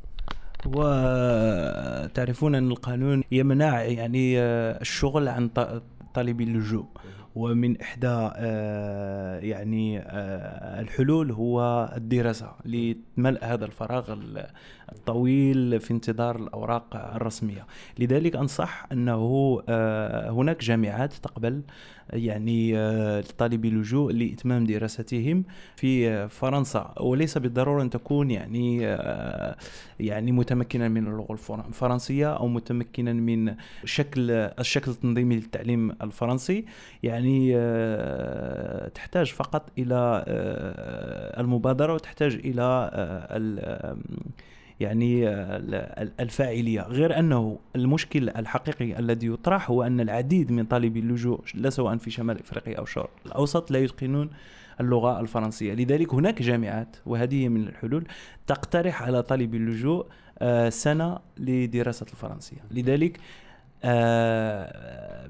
وتعرفون 0.66 2.54
أن 2.54 2.70
القانون 2.70 3.22
يمنع 3.32 3.82
يعني 3.82 4.40
آه، 4.40 4.80
الشغل 4.80 5.28
عن 5.28 5.50
طالبي 6.14 6.44
اللجوء. 6.44 6.86
ومن 7.36 7.80
إحدى 7.80 8.30
آه، 8.36 9.38
يعني 9.38 9.98
آه، 9.98 10.80
الحلول 10.80 11.32
هو 11.32 11.88
الدراسة 11.96 12.52
لملء 12.64 13.44
هذا 13.44 13.64
الفراغ 13.64 14.16
الطويل 14.92 15.80
في 15.80 15.90
انتظار 15.90 16.36
الأوراق 16.36 17.14
الرسمية. 17.14 17.66
لذلك 17.98 18.36
أنصح 18.36 18.86
أنه 18.92 19.62
هناك 20.28 20.64
جامعات 20.64 21.12
تقبل 21.12 21.62
يعني 22.12 22.72
طالبي 23.38 23.68
اللجوء 23.68 24.12
لإتمام 24.12 24.64
دراستهم 24.64 25.44
في 25.76 26.28
فرنسا 26.28 26.94
وليس 27.00 27.38
بالضرورة 27.38 27.82
أن 27.82 27.90
تكون 27.90 28.30
يعني 28.30 28.80
يعني 30.00 30.32
متمكنا 30.32 30.88
من 30.88 31.06
اللغة 31.06 31.32
الفرنسية 31.68 32.36
أو 32.36 32.48
متمكنا 32.48 33.12
من 33.12 33.54
شكل 33.84 34.30
الشكل 34.30 34.90
التنظيمي 34.90 35.36
للتعليم 35.36 35.90
الفرنسي. 36.02 36.64
يعني 37.02 37.25
تحتاج 38.94 39.32
فقط 39.32 39.70
إلى 39.78 40.24
المبادرة 41.38 41.94
وتحتاج 41.94 42.34
إلى 42.34 42.90
يعني 44.80 45.28
الفاعلية. 46.20 46.80
غير 46.80 47.18
أنه 47.18 47.58
المشكل 47.76 48.28
الحقيقي 48.28 48.98
الذي 48.98 49.26
يطرح 49.26 49.70
هو 49.70 49.82
أن 49.82 50.00
العديد 50.00 50.52
من 50.52 50.64
طالبي 50.64 51.00
اللجوء 51.00 51.40
لا 51.54 51.70
سواء 51.70 51.96
في 51.96 52.10
شمال 52.10 52.40
إفريقيا 52.40 52.78
أو 52.78 52.82
الشرق 52.82 53.10
الأوسط 53.26 53.70
لا 53.70 53.78
يتقنون 53.78 54.30
اللغة 54.80 55.20
الفرنسية. 55.20 55.74
لذلك 55.74 56.14
هناك 56.14 56.42
جامعات 56.42 56.96
وهذه 57.06 57.48
من 57.48 57.68
الحلول 57.68 58.04
تقترح 58.46 59.02
على 59.02 59.22
طالبي 59.22 59.56
اللجوء 59.56 60.06
آه، 60.38 60.68
سنة 60.68 61.18
لدراسة 61.38 62.06
الفرنسية. 62.12 62.58
لذلك 62.70 63.16
آه، 63.16 63.20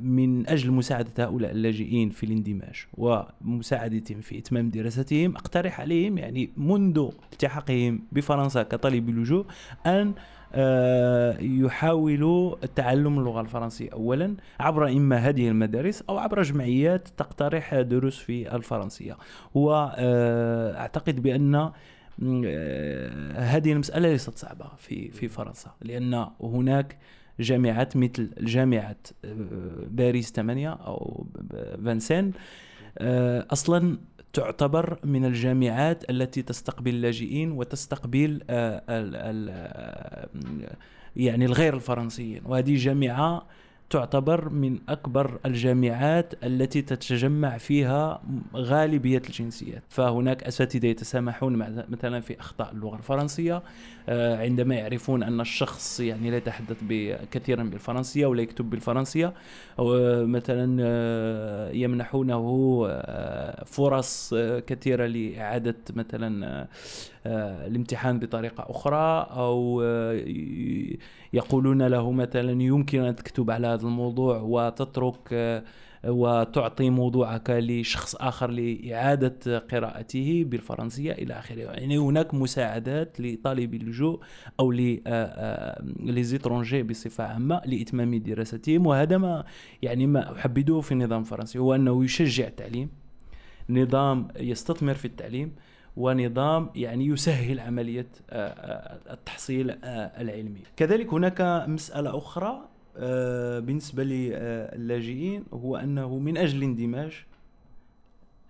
من 0.00 0.48
أجل 0.48 0.70
مساعدة 0.70 1.24
هؤلاء 1.24 1.50
اللاجئين 1.50 2.10
في 2.10 2.26
الاندماج 2.26 2.86
ومساعدتهم 2.94 4.20
في 4.20 4.38
إتمام 4.38 4.70
دراستهم 4.70 5.36
أقترح 5.36 5.80
عليهم 5.80 6.18
يعني 6.18 6.50
منذ 6.56 7.08
التحاقهم 7.32 8.02
بفرنسا 8.12 8.62
كطالب 8.62 9.10
لجوء 9.10 9.46
أن 9.86 10.14
آه، 10.54 11.38
يحاولوا 11.40 12.56
تعلم 12.66 13.18
اللغة 13.18 13.40
الفرنسية 13.40 13.90
أولا 13.92 14.36
عبر 14.60 14.88
إما 14.88 15.16
هذه 15.16 15.48
المدارس 15.48 16.02
أو 16.08 16.18
عبر 16.18 16.42
جمعيات 16.42 17.08
تقترح 17.08 17.80
دروس 17.80 18.18
في 18.18 18.56
الفرنسية. 18.56 19.16
وأعتقد 19.54 21.22
بأن 21.22 21.70
هذه 23.34 23.72
المسألة 23.72 24.08
ليست 24.08 24.38
صعبة 24.38 24.66
في 24.78 25.10
في 25.10 25.28
فرنسا 25.28 25.70
لأن 25.82 26.26
هناك 26.40 26.98
جامعات 27.40 27.96
مثل 27.96 28.30
جامعة 28.40 28.96
آه، 29.24 29.34
باريس 29.90 30.32
8 30.32 30.68
أو 30.70 31.26
فانسين 31.84 32.32
آه، 32.98 33.46
أصلا 33.50 33.98
تعتبر 34.32 34.98
من 35.04 35.24
الجامعات 35.24 36.10
التي 36.10 36.42
تستقبل 36.42 36.90
اللاجئين 36.90 37.52
وتستقبل 37.52 38.42
آه، 38.50 40.28
يعني 41.16 41.44
الغير 41.44 41.74
الفرنسيين. 41.74 42.42
وهذه 42.44 42.76
جامعة 42.76 43.46
تعتبر 43.90 44.48
من 44.48 44.78
أكبر 44.88 45.38
الجامعات 45.46 46.34
التي 46.44 46.82
تتجمع 46.82 47.58
فيها 47.58 48.22
غالبية 48.54 49.22
الجنسيات. 49.26 49.82
فهناك 49.88 50.42
أساتذة 50.42 50.86
يتسامحون 50.86 51.56
مثلا 51.88 52.20
في 52.20 52.40
أخطاء 52.40 52.72
اللغة 52.72 52.96
الفرنسية 52.96 53.62
آه، 54.08 54.42
عندما 54.42 54.74
يعرفون 54.74 55.22
أن 55.22 55.40
الشخص 55.40 56.00
يعني 56.00 56.30
لا 56.30 56.36
يتحدث 56.36 56.76
كثيرا 57.30 57.62
بالفرنسية 57.62 58.26
ولا 58.26 58.42
يكتب 58.42 58.70
بالفرنسية 58.70 59.34
مثلا 59.78 60.78
آه، 60.80 61.70
يمنحونه 61.70 62.82
آه، 62.90 63.64
فرص 63.64 64.34
كثيرة 64.66 65.06
لإعادة 65.06 65.76
مثلا 65.94 66.66
الامتحان 67.66 68.18
بطريقة 68.18 68.66
أخرى 68.70 69.26
أو 69.30 69.82
يقولون 71.32 71.82
له 71.82 72.12
مثلا 72.12 72.62
يمكن 72.62 73.00
أن 73.00 73.16
تكتب 73.16 73.50
على 73.50 73.66
هذا 73.66 73.82
الموضوع 73.82 74.40
وتترك 74.40 75.62
وتعطي 76.04 76.90
موضوعك 76.90 77.50
لشخص 77.50 78.14
آخر 78.14 78.50
لإعادة 78.50 79.58
قراءته 79.58 80.44
بالفرنسية 80.46 81.12
إلى 81.12 81.38
آخره. 81.38 81.60
يعني 81.60 81.98
هناك 81.98 82.34
مساعدات 82.34 83.20
لطالب 83.20 83.74
اللجوء 83.74 84.20
أو 84.60 84.72
لزيترونجي 86.00 86.82
بصفة 86.82 87.24
عامة 87.24 87.62
لإتمام 87.66 88.14
دراستهم. 88.14 88.86
وهذا 88.86 89.18
ما 89.18 89.44
يعني 89.82 90.06
ما 90.06 90.32
أحبذه 90.32 90.80
في 90.80 90.92
النظام 90.92 91.20
الفرنسي 91.20 91.58
هو 91.58 91.74
أنه 91.74 92.04
يشجع 92.04 92.46
التعليم 92.46 92.88
نظام 93.70 94.28
يستثمر 94.40 94.94
في 94.94 95.04
التعليم 95.04 95.52
ونظام 95.96 96.70
يعني 96.74 97.06
يسهل 97.06 97.60
عملية 97.60 98.06
التحصيل 99.10 99.70
العلمي. 100.20 100.60
كذلك 100.76 101.12
هناك 101.14 101.40
مسألة 101.68 102.18
أخرى 102.18 102.68
بالنسبة 103.60 104.04
للاجئين 104.04 105.44
هو 105.52 105.76
أنه 105.76 106.18
من 106.18 106.36
أجل 106.36 106.58
الاندماج 106.58 107.12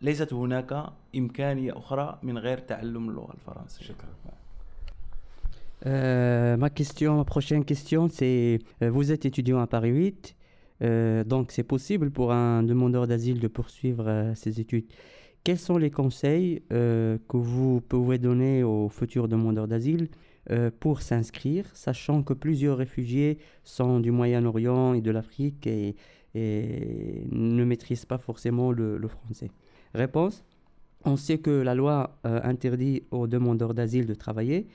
ليست 0.03 0.33
هناك 0.33 0.87
إمكانية 1.17 1.79
أخرى 1.79 2.19
من 2.23 2.38
غير 2.38 2.59
تعلم 2.59 3.09
اللغة 3.09 3.33
الفرنسية. 3.35 3.87
شكرا. 3.87 4.09
Euh, 5.85 6.57
ma 6.57 6.71
question, 6.71 7.17
ma 7.17 7.25
prochaine 7.25 7.65
question, 7.65 8.09
c'est 8.09 8.59
euh, 8.83 8.91
vous 8.91 9.12
êtes 9.12 9.26
étudiant 9.26 9.61
à 9.61 9.67
Paris 9.67 9.91
8, 9.91 10.35
euh, 10.83 11.23
donc 11.23 11.53
c'est 11.53 11.62
possible 11.62 12.11
pour 12.11 12.33
un 12.33 12.62
demandeur 12.62 13.07
d'asile 13.07 13.41
de 13.41 13.49
poursuivre 13.49 14.09
euh, 14.09 14.35
ses 14.35 14.59
études. 14.59 14.87
Quels 15.47 15.61
sont 15.61 15.79
les 15.79 15.93
conseils 15.93 16.61
euh, 16.73 17.19
que 17.29 17.37
vous 17.37 17.81
pouvez 17.81 18.19
donner 18.19 18.65
aux 18.65 18.88
futurs 18.88 19.29
demandeurs 19.29 19.69
d'asile 19.69 20.09
euh, 20.50 20.73
pour 20.81 21.03
s'inscrire, 21.03 21.71
sachant 21.73 22.25
que 22.25 22.33
plusieurs 22.33 22.79
réfugiés 22.79 23.38
sont 23.62 24.00
du 24.00 24.11
Moyen-Orient 24.11 24.95
et 24.95 25.00
de 25.00 25.11
l'Afrique 25.12 25.69
et, 25.69 25.95
ne 26.35 27.65
maîtrisent 27.65 28.07
pas 28.07 28.19
forcément 28.19 28.73
le, 28.73 28.99
français 29.07 29.53
Réponse 29.95 30.45
on 31.05 31.15
sait 31.15 31.38
que 31.38 31.50
la 31.50 31.76
loi 31.76 32.19
euh, 32.26 32.41
interdit 32.43 33.05
aux 33.12 33.29
demandeurs 33.29 33.73
d'asile 33.73 34.07
de 34.07 34.15
travailler. 34.15 34.67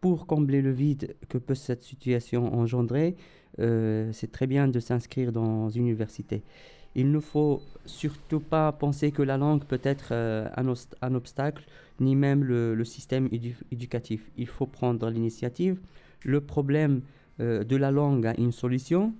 Pour 0.00 0.26
combler 0.26 0.60
le 0.60 0.72
vide 0.72 1.14
que 1.28 1.38
peut 1.38 1.54
cette 1.54 1.84
situation 1.84 2.52
engendrer, 2.52 3.14
c'est 3.58 4.30
très 4.32 4.46
bien 4.46 4.68
de 4.68 4.80
s'inscrire 4.80 5.32
dans 5.32 5.70
une 5.70 5.84
université. 5.84 6.42
Il 6.98 7.12
ne 7.12 7.20
faut 7.20 7.60
surtout 7.84 8.40
pas 8.40 8.72
penser 8.72 9.12
que 9.12 9.20
la 9.20 9.36
langue 9.36 9.64
peut 9.64 9.80
être 9.82 10.08
euh, 10.12 10.48
un, 11.02 11.14
obstacle, 11.14 11.62
ni 12.00 12.16
même 12.16 12.42
le, 12.42 12.84
système 12.84 13.26
édu- 13.26 13.62
éducatif. 13.70 14.30
Il 14.38 14.46
faut 14.46 14.64
prendre 14.64 15.10
l'initiative. 15.10 15.78
Le 16.24 16.40
problème 16.40 17.02
euh, 17.40 17.64
de 17.64 17.76
la 17.76 17.90
langue 17.90 18.26
a 18.26 18.34
une 18.38 18.50
solution. 18.50 19.12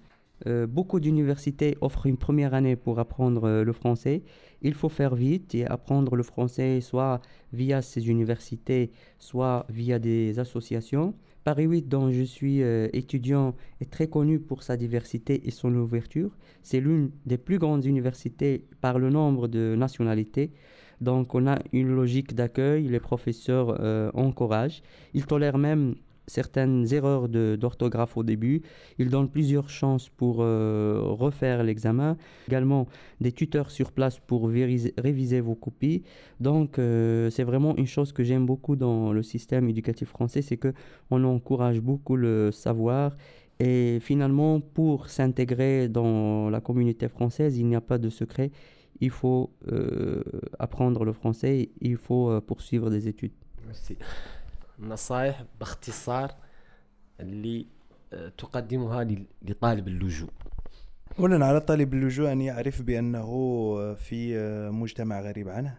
Euh, 0.46 0.66
beaucoup 0.66 1.00
d'universités 1.00 1.78
offrent 1.80 2.06
une 2.06 2.18
première 2.18 2.52
année 2.52 2.76
pour 2.76 2.98
apprendre 2.98 3.44
euh, 3.44 3.64
le 3.64 3.72
français. 3.72 4.22
Il 4.60 4.74
faut 4.74 4.90
faire 4.90 5.14
vite 5.14 5.54
et 5.54 5.66
apprendre 5.66 6.14
le 6.14 6.22
français 6.22 6.80
soit 6.80 7.20
via 7.52 7.80
ces 7.80 8.10
universités, 8.10 8.90
soit 9.18 9.64
via 9.70 9.98
des 9.98 10.38
associations. 10.38 11.14
Paris 11.44 11.64
8, 11.64 11.88
dont 11.88 12.10
je 12.10 12.22
suis 12.22 12.62
euh, 12.62 12.88
étudiant, 12.92 13.54
est 13.80 13.90
très 13.90 14.08
connu 14.08 14.38
pour 14.38 14.62
sa 14.62 14.76
diversité 14.76 15.46
et 15.46 15.50
son 15.50 15.74
ouverture. 15.74 16.36
C'est 16.62 16.80
l'une 16.80 17.10
des 17.24 17.38
plus 17.38 17.58
grandes 17.58 17.84
universités 17.84 18.66
par 18.80 18.98
le 18.98 19.10
nombre 19.10 19.48
de 19.48 19.74
nationalités. 19.76 20.52
Donc 21.00 21.34
on 21.34 21.46
a 21.46 21.58
une 21.72 21.94
logique 21.94 22.34
d'accueil, 22.34 22.88
les 22.88 23.00
professeurs 23.00 23.78
encouragent. 24.14 24.82
Ils 25.12 25.26
tolèrent 25.26 25.58
même 25.58 25.94
certaines 26.26 26.92
erreurs 26.92 27.28
d'orthographe 27.28 28.16
au 28.16 28.22
début. 28.22 28.62
Il 28.98 29.10
donne 29.10 29.28
plusieurs 29.28 29.68
chances 29.68 30.08
pour 30.08 30.38
euh, 30.40 31.00
refaire 31.02 31.62
l'examen. 31.62 32.16
Également 32.48 32.86
des 33.20 33.32
tuteurs 33.32 33.70
sur 33.70 33.92
place 33.92 34.18
pour 34.18 34.48
réviser 34.48 35.40
vos 35.40 35.54
copies. 35.54 36.02
Donc 36.40 36.78
euh, 36.78 37.30
c'est 37.30 37.44
vraiment 37.44 37.76
une 37.76 37.86
chose 37.86 38.12
que 38.12 38.22
j'aime 38.22 38.46
beaucoup 38.46 38.76
dans 38.76 39.12
le 39.12 39.22
système 39.22 39.68
éducatif 39.68 40.08
français, 40.08 40.42
c'est 40.42 40.58
qu'on 40.58 41.24
encourage 41.24 41.80
beaucoup 41.80 42.16
le 42.16 42.50
savoir. 42.50 43.16
Et 43.58 43.98
finalement, 44.02 44.60
pour 44.60 45.08
s'intégrer 45.08 45.88
dans 45.88 46.50
la 46.50 46.60
communauté 46.60 47.08
française, 47.08 47.56
il 47.56 47.66
n'y 47.66 47.76
a 47.76 47.80
pas 47.80 47.96
de 47.96 48.10
secret. 48.10 48.50
Il 49.00 49.10
faut 49.10 49.50
euh, 49.72 50.22
apprendre 50.58 51.04
le 51.04 51.12
français, 51.12 51.70
il 51.80 51.96
faut 51.96 52.38
poursuivre 52.42 52.90
des 52.90 53.08
études. 53.08 53.32
Merci. 53.66 53.96
النصائح 54.78 55.44
باختصار 55.60 56.34
اللي 57.20 57.66
آه، 58.12 58.28
تقدمها 58.38 59.06
لطالب 59.42 59.88
اللجوء. 59.88 60.30
أولا 61.18 61.46
على 61.46 61.60
طالب 61.60 61.94
اللجوء 61.94 62.32
أن 62.32 62.40
يعرف 62.40 62.82
بأنه 62.82 63.24
في 63.94 64.38
مجتمع 64.72 65.20
غريب 65.20 65.48
عنه 65.48 65.78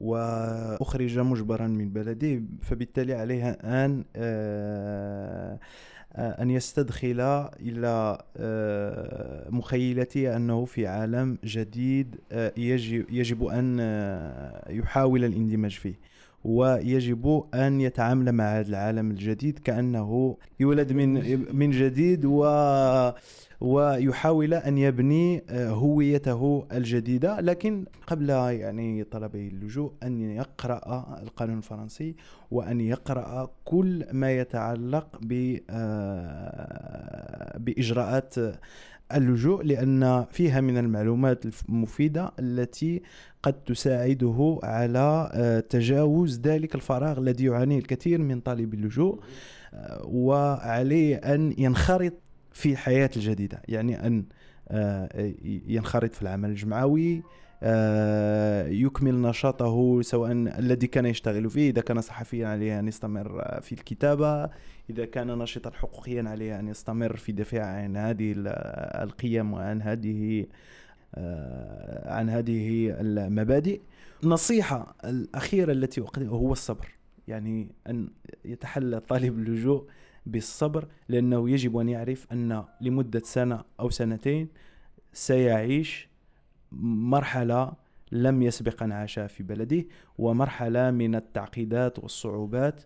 وأخرج 0.00 1.18
مجبرا 1.18 1.66
من 1.66 1.92
بلده 1.92 2.42
فبالتالي 2.62 3.14
عليه 3.14 3.50
أن 3.50 4.04
آه، 4.16 5.58
آه، 6.12 6.42
أن 6.42 6.50
يستدخل 6.50 7.20
آه، 8.36 9.50
مخيلته 9.50 10.36
أنه 10.36 10.64
في 10.64 10.86
عالم 10.86 11.38
جديد 11.44 12.16
آه، 12.32 12.52
يجب 12.56 13.44
آه، 13.80 14.70
يحاول 14.72 15.24
الاندماج 15.24 15.70
فيه. 15.78 15.94
ويجب 16.44 17.44
أن 17.54 17.80
يتعامل 17.80 18.32
مع 18.32 18.44
هذا 18.44 18.68
العالم 18.68 19.10
الجديد 19.10 19.58
كأنه 19.58 20.36
يولد 20.60 20.92
من 20.92 21.12
من 21.56 21.70
جديد 21.70 22.24
و 22.24 22.44
ويحاول 23.62 24.54
أن 24.54 24.78
يبني 24.78 25.42
آه، 25.50 25.70
هويته 25.70 26.66
الجديدة. 26.72 27.40
لكن 27.40 27.84
قبل 28.06 28.30
يعني 28.30 29.04
طلبه 29.04 29.48
اللجوء 29.48 29.92
أن 30.02 30.20
يقرأ 30.20 31.18
القانون 31.22 31.58
الفرنسي 31.58 32.16
وأن 32.50 32.80
يقرأ 32.80 33.50
كل 33.64 34.04
ما 34.12 34.32
يتعلق 34.32 35.18
ب 35.22 35.58
آه، 35.70 37.58
بإجراءات 37.58 38.34
اللجوء 39.16 39.62
لأن 39.62 40.26
فيها 40.30 40.60
من 40.60 40.78
المعلومات 40.78 41.44
المفيدة 41.68 42.32
التي 42.38 43.02
قد 43.42 43.52
تساعده 43.52 44.60
على 44.62 45.30
آه، 45.32 45.60
تجاوز 45.60 46.40
ذلك 46.40 46.74
الفراغ 46.74 47.18
الذي 47.18 47.44
يعانيه 47.44 47.78
الكثير 47.78 48.18
من 48.18 48.40
طالب 48.40 48.74
اللجوء 48.74 49.20
آه، 49.74 50.02
وعليه 50.04 51.16
أن 51.16 51.54
ينخرط 51.58 52.12
في 52.52 52.72
الحياة 52.72 53.10
الجديدة. 53.16 53.62
يعني 53.68 54.06
أن 54.06 54.24
آه، 54.68 55.32
ينخرط 55.44 56.14
في 56.14 56.22
العمل 56.22 56.50
الجمعوي 56.50 57.22
يكمل 58.68 59.22
نشاطه 59.22 60.02
سواء 60.02 60.32
الذي 60.32 60.86
كان 60.86 61.06
يشتغل 61.06 61.50
فيه 61.50 61.70
إذا 61.70 61.80
كان 61.80 62.00
صحفيا 62.00 62.48
عليه 62.48 62.78
أن 62.78 62.88
يستمر 62.88 63.60
في 63.60 63.72
الكتابة. 63.72 64.50
إذا 64.90 65.04
كان 65.04 65.38
ناشطا 65.38 65.70
حقوقيا 65.70 66.22
عليه 66.28 66.58
أن 66.58 66.68
يستمر 66.68 67.16
في 67.16 67.28
الدفاع 67.28 67.66
عن 67.66 67.96
هذه 67.96 68.32
ال- 68.32 68.48
القيم 69.02 69.52
وعن 69.52 69.82
هذه 69.82 70.46
آه، 71.14 72.12
عن 72.14 72.30
هذه 72.30 72.90
المبادئ. 73.00 73.80
النصيحة 74.24 74.94
الأخيرة 75.04 75.72
التي 75.72 76.00
أقدمها 76.00 76.30
هو 76.30 76.52
الصبر. 76.52 76.88
يعني 77.28 77.68
أن 77.86 78.08
يتحلى 78.44 79.00
طالب 79.00 79.38
اللجوء 79.38 79.86
بالصبر 80.26 80.88
لأنه 81.08 81.50
يجب 81.50 81.76
أن 81.76 81.88
يعرف 81.88 82.26
أن 82.32 82.64
لمدة 82.80 83.22
سنة 83.24 83.64
أو 83.80 83.90
سنتين 83.90 84.48
سيعيش 85.12 86.08
مرحلة 86.72 87.72
لم 88.12 88.42
يسبق 88.42 88.82
أن 88.82 88.92
عاشها 88.92 89.26
في 89.26 89.42
بلده 89.42 89.84
ومرحلة 90.18 90.90
من 90.90 91.14
التعقيدات 91.14 91.98
والصعوبات 91.98 92.82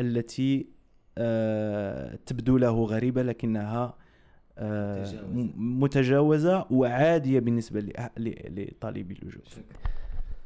التي 0.00 0.66
تبدو 2.25 2.57
له 2.57 2.83
غريبة 2.83 3.21
لكنها 3.23 3.93
آه، 4.57 5.01
متجاوزة. 5.03 5.27
م- 5.33 5.81
متجاوزة 5.83 6.65
وعادية 6.71 7.39
بالنسبة 7.39 7.81
لأه- 7.81 8.19
ل- 8.19 8.65
لطالبي 8.69 9.13
اللجوء 9.13 9.41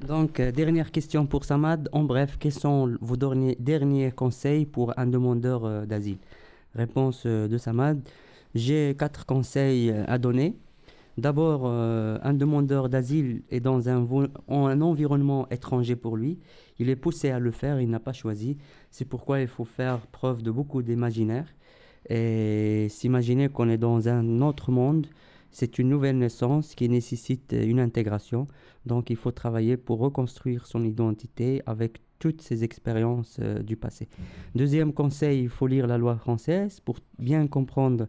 Donc, 0.08 0.40
euh, 0.40 0.52
dernière 0.52 0.92
question 0.92 1.26
pour 1.26 1.44
Samad. 1.44 1.90
En 1.92 2.04
bref, 2.04 2.38
quels 2.40 2.52
sont 2.66 2.96
vos 3.02 3.18
derniers, 3.18 3.58
derniers 3.60 4.12
conseils 4.12 4.66
pour 4.68 4.94
un 4.96 5.08
demandeur 5.08 5.66
euh, 5.66 5.86
d'asile 5.86 6.20
Réponse 6.76 7.24
euh, 7.26 7.48
de 7.48 7.58
Samad. 7.58 7.98
J'ai 8.54 8.96
quatre 8.98 9.26
conseils 9.26 9.90
euh, 9.90 10.04
à 10.08 10.18
donner. 10.20 10.50
D'abord, 11.18 11.62
euh, 11.66 12.20
un 12.22 12.36
demandeur 12.36 12.90
d'asile 12.90 13.42
est 13.50 13.60
dans 13.60 13.90
un, 13.90 14.00
vo- 14.12 14.28
en 14.48 14.68
un 14.68 14.80
environnement 14.82 15.42
étranger 15.50 15.96
pour 15.96 16.16
lui. 16.16 16.38
Il 16.78 16.88
est 16.92 16.96
poussé 17.06 17.32
à 17.32 17.40
le 17.40 17.50
faire, 17.62 17.82
il 17.82 17.90
n'a 17.90 18.00
pas 18.00 18.14
choisi. 18.14 18.52
C'est 18.93 19.07
pourquoi 19.07 19.41
il 19.41 19.49
faut 19.49 19.65
faire 19.65 19.99
preuve 20.07 20.43
de 20.43 20.51
beaucoup 20.51 20.83
d'imaginaire 20.83 21.47
et 22.09 22.87
s'imaginer 22.91 23.49
qu'on 23.49 23.69
est 23.69 23.79
dans 23.79 24.09
un 24.09 24.41
autre 24.43 24.71
monde. 24.71 25.07
C'est 25.51 25.79
une 25.79 25.89
nouvelle 25.89 26.19
naissance 26.19 26.75
qui 26.75 26.89
nécessite 26.89 27.55
une 27.59 27.81
intégration. 27.81 28.47
Donc 28.87 29.11
il 29.11 29.17
faut 29.17 29.33
travailler 29.33 29.77
pour 29.77 29.99
reconstruire 29.99 30.67
son 30.67 30.85
identité 30.85 31.63
avec 31.67 32.01
toutes 32.19 32.43
ces 32.43 32.63
expériences 32.63 33.39
euh, 33.41 33.63
du 33.63 33.77
passé. 33.77 34.09
Deuxième 34.55 34.93
conseil, 34.93 35.43
il 35.43 35.49
faut 35.49 35.67
lire 35.67 35.87
la 35.89 35.99
loi 35.99 36.17
française 36.17 36.79
pour 36.79 36.99
bien 37.19 37.49
comprendre 37.49 38.07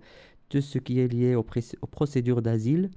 tout 0.50 0.62
ce 0.62 0.78
qui 0.78 1.00
est 1.00 1.08
lié 1.08 1.34
aux, 1.34 1.43
procédures 1.43 2.43
d'asile. 2.43 2.91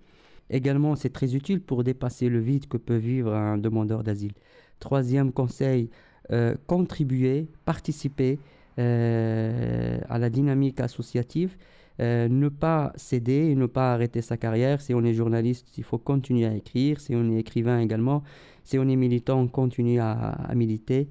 Également, 0.51 0.95
c'est 0.95 1.13
très 1.13 1.35
utile 1.35 1.63
pour 1.63 1.85
dépasser 1.85 2.29
le 2.29 2.39
vide 2.41 2.69
que 2.69 2.77
peut 2.77 2.97
vivre 2.97 3.33
un 3.33 3.57
demandeur 3.57 4.03
d'asile. 4.03 4.35
Troisième 4.79 5.33
conseil, 5.33 5.89
euh, 6.33 6.55
contribuer, 6.67 7.49
participer 7.65 8.39
euh, 8.79 9.99
à 10.09 10.19
la 10.19 10.31
dynamique 10.31 10.81
associative. 10.81 11.57
Euh, 11.99 12.29
ne 12.29 12.49
pas 12.49 12.93
céder 12.97 13.51
et 13.51 13.55
ne 13.55 13.67
pas 13.67 13.95
arrêter 13.95 14.21
sa 14.21 14.37
carrière. 14.37 14.83
Si 14.83 14.93
on 14.93 15.03
est 15.03 15.15
journaliste, 15.15 15.79
il 15.79 15.85
faut 15.85 15.99
continuer 15.99 16.45
à 16.45 16.55
écrire. 16.55 17.01
Si 17.01 17.15
on 17.15 17.31
est 17.31 17.39
écrivain 17.39 17.81
également, 17.81 18.23
si 18.65 18.79
on 18.79 18.87
est 18.87 18.97
militant, 18.97 19.41
on 19.41 19.49
continue 19.49 19.99
à, 19.99 20.13
à 20.13 20.55
militer. 20.55 21.09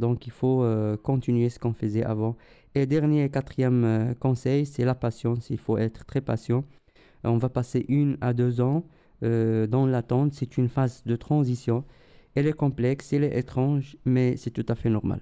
Donc 0.00 0.26
il 0.26 0.32
faut 0.32 0.66
continuer 1.02 1.48
ce 1.48 1.58
qu'on 1.58 1.72
faisait 1.72 2.04
avant. 2.04 2.36
Et 2.74 2.86
dernier, 2.86 3.28
quatrième 3.28 3.84
euh, 3.84 4.14
conseil, 4.14 4.64
c'est 4.66 4.84
la 4.84 4.94
patience. 4.94 5.50
Il 5.50 5.58
faut 5.58 5.78
être 5.78 6.04
très 6.04 6.20
patient. 6.20 6.64
On 7.24 7.36
va 7.36 7.48
passer 7.48 7.84
une 7.88 8.16
à 8.20 8.32
deux 8.32 8.60
ans 8.60 8.84
dans 9.22 9.86
l'attente. 9.86 10.32
C'est 10.32 10.58
une 10.58 10.68
phase 10.68 11.04
de 11.06 11.14
transition. 11.14 11.84
Elle 12.35 12.47
est 12.47 12.59
complexe, 12.65 13.13
elle 13.13 13.23
est 13.23 13.35
étrange, 13.37 13.97
mais 14.05 14.37
c'est 14.37 14.51
tout 14.51 14.65
à 14.69 14.75
fait 14.75 14.89
normal. 14.89 15.19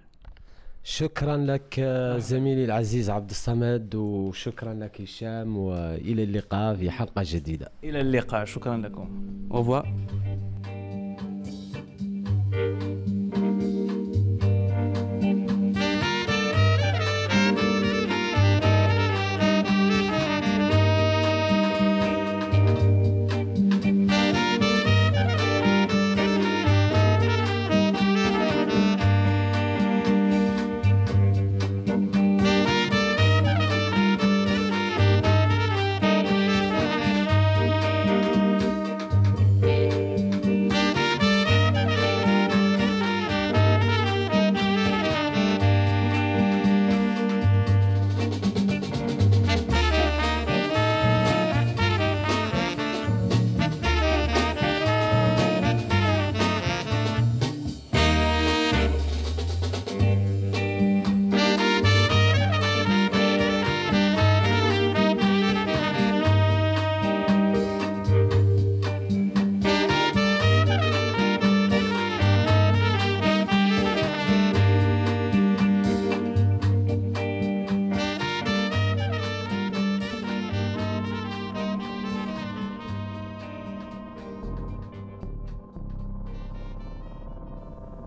شكرا 0.88 1.38
لك 1.38 1.79
زميلي 2.17 2.65
العزيز 2.65 3.09
عبد 3.09 3.29
الصمد 3.29 3.95
وشكرا 3.95 4.73
لك 4.73 5.01
هشام 5.01 5.57
والى 5.57 6.23
اللقاء 6.23 6.75
في 6.75 6.91
حلقه 6.91 7.21
جديده 7.25 7.71
الى 7.83 8.01
اللقاء 8.01 8.45
شكرا 8.45 8.77
لكم 8.77 9.09
Au 9.51 9.85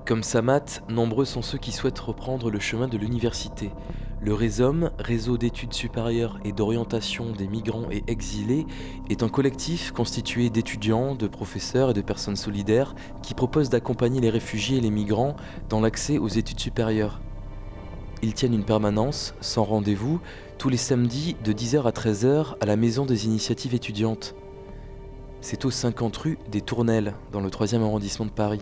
Comme 0.06 0.24
Samat, 0.24 0.82
nombreux 0.90 1.24
sont 1.24 1.42
ceux 1.42 1.58
qui 1.58 1.72
souhaitent 1.72 2.00
reprendre 2.00 2.52
le 2.52 2.60
chemin 2.60 2.90
de 2.90 2.98
l'université. 2.98 3.72
Le 4.20 4.34
RESOM, 4.34 4.92
Réseau 5.00 5.38
d'études 5.38 5.72
supérieures 5.72 6.40
et 6.44 6.52
d'orientation 6.52 7.32
des 7.32 7.48
migrants 7.48 7.90
et 7.90 8.04
exilés, 8.08 8.66
est 9.10 9.24
un 9.24 9.30
collectif 9.30 9.94
constitué 9.94 10.50
d'étudiants, 10.50 11.16
de 11.16 11.28
professeurs 11.28 11.92
et 11.92 11.94
de 11.94 12.02
personnes 12.02 12.36
solidaires 12.36 12.96
qui 13.22 13.34
propose 13.34 13.70
d'accompagner 13.70 14.20
les 14.20 14.30
réfugiés 14.30 14.80
et 14.80 14.82
les 14.82 14.90
migrants 14.90 15.38
dans 15.70 15.80
l'accès 15.80 16.18
aux 16.18 16.28
études 16.28 16.60
supérieures. 16.60 17.22
Ils 18.22 18.34
tiennent 18.34 18.54
une 18.54 18.66
permanence, 18.66 19.36
sans 19.40 19.64
rendez-vous, 19.64 20.20
tous 20.58 20.68
les 20.68 20.76
samedis 20.76 21.38
de 21.46 21.54
10h 21.54 21.84
à 21.84 21.92
13h 21.92 22.56
à 22.60 22.66
la 22.66 22.76
Maison 22.76 23.06
des 23.06 23.26
initiatives 23.26 23.74
étudiantes. 23.74 24.36
C'est 25.40 25.64
au 25.64 25.72
50 25.72 26.18
rue 26.18 26.38
des 26.52 26.62
Tournelles, 26.62 27.14
dans 27.32 27.42
le 27.42 27.50
3e 27.50 27.82
arrondissement 27.82 28.26
de 28.26 28.32
Paris. 28.32 28.62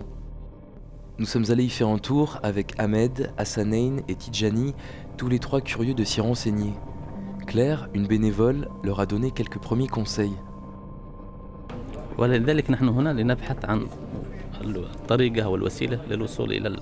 Nous 1.20 1.26
sommes 1.26 1.46
allés 1.50 1.64
y 1.64 1.70
faire 1.70 1.88
un 1.88 1.98
tour 1.98 2.38
avec 2.42 2.74
Ahmed, 2.78 3.32
Hassanein 3.38 3.98
et 4.08 4.14
Tidjani, 4.14 4.74
tous 5.16 5.28
les 5.28 5.38
trois 5.38 5.62
curieux 5.62 5.94
de 5.94 6.04
s'y 6.04 6.20
renseigner. 6.20 6.74
Claire, 7.46 7.88
une 7.94 8.06
bénévole, 8.06 8.68
leur 8.84 9.00
a 9.00 9.06
donné 9.06 9.30
quelques 9.30 9.58
premiers 9.58 9.88
conseils. 9.88 10.36
ولذلك 12.18 12.70
نحن 12.70 12.88
هنا 12.88 13.12
لنبحث 13.12 13.64
عن 13.64 13.86
الطريقة 14.64 15.48
والوسيلة 15.48 16.00
للوصول 16.10 16.52
إلى 16.52 16.76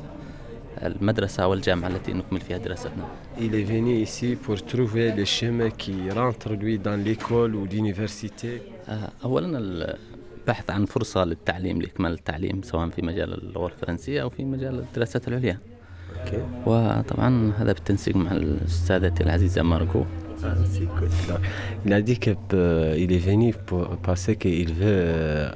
المدرسة 0.83 1.47
والجامعة 1.47 1.89
التي 1.89 2.13
نكمل 2.13 2.41
فيها 2.41 2.59
دراستنا. 2.59 3.07
Il 3.39 3.55
est 3.55 3.65
venu 3.65 4.03
ici 4.03 4.37
pour 4.37 4.63
trouver 4.65 5.13
le 5.13 5.25
chemin 5.25 5.71
qui 5.71 6.11
rentre 6.11 6.53
lui 6.53 6.79
dans 6.79 6.97
l'école 7.05 7.55
ou 7.55 7.67
l'université. 7.67 8.63
آه، 8.89 9.11
أولا 9.25 9.97
البحث 10.49 10.71
عن 10.71 10.85
فرصة 10.85 11.25
للتعليم 11.25 11.83
لإكمال 11.83 12.13
التعليم 12.13 12.63
سواء 12.63 12.89
في 12.89 13.03
مجال 13.03 13.33
اللغة 13.35 13.67
الفرنسية 13.67 14.23
أو 14.23 14.29
في 14.31 14.45
مجال 14.45 14.79
الدراسات 14.79 15.29
العليا. 15.29 15.59
Ok. 16.15 16.35
وطبعا 16.69 17.53
هذا 17.59 17.73
بالتنسيق 17.73 18.17
مع 18.17 18.33
السادة 18.33 19.15
العزيزة 19.21 19.63
ماركو 19.63 20.05
Ah, 20.43 20.47
c'est 20.75 20.87
cool, 20.99 21.09
ça. 21.27 21.39
Il 21.87 21.93
a 21.95 22.03
dit 22.03 22.19
qu'il 22.19 22.37
est 23.17 23.25
venu 23.31 23.55
pour, 23.67 23.87
parce 24.07 24.31
qu'il 24.41 24.75
veut 24.75 24.85
euh, 24.85 25.49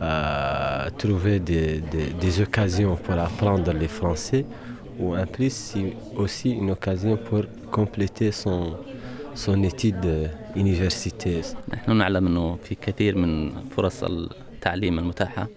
euh, 0.00 0.90
trouver 0.98 1.38
des, 1.38 1.80
des- 1.92 2.12
des 2.24 2.40
occasions 2.40 2.96
pour 2.96 3.14
apprendre 3.28 3.72
les 3.72 3.86
français 3.88 4.44
ou 4.98 5.16
en 5.16 5.26
plus 5.26 5.52
c'est 5.52 5.92
aussi 6.16 6.50
une 6.52 6.70
occasion 6.70 7.16
pour 7.28 7.42
compléter 7.70 8.32
son, 8.32 8.74
son 9.34 9.62
étude 9.62 10.04
euh, 10.55 10.59
universitaire. 10.59 11.45
نحن 11.73 11.95
نعلم 11.97 12.27
أنه 12.27 12.55
في 12.55 12.75
كثير 12.75 13.17
من 13.17 13.51
فرص 13.69 14.03
التعليم 14.03 14.99
المتاحة 14.99 15.47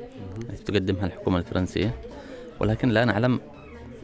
التي 0.50 0.64
تقدمها 0.64 1.06
الحكومة 1.06 1.38
الفرنسية 1.38 1.94
ولكن 2.60 2.88
لا 2.88 3.04
نعلم 3.04 3.40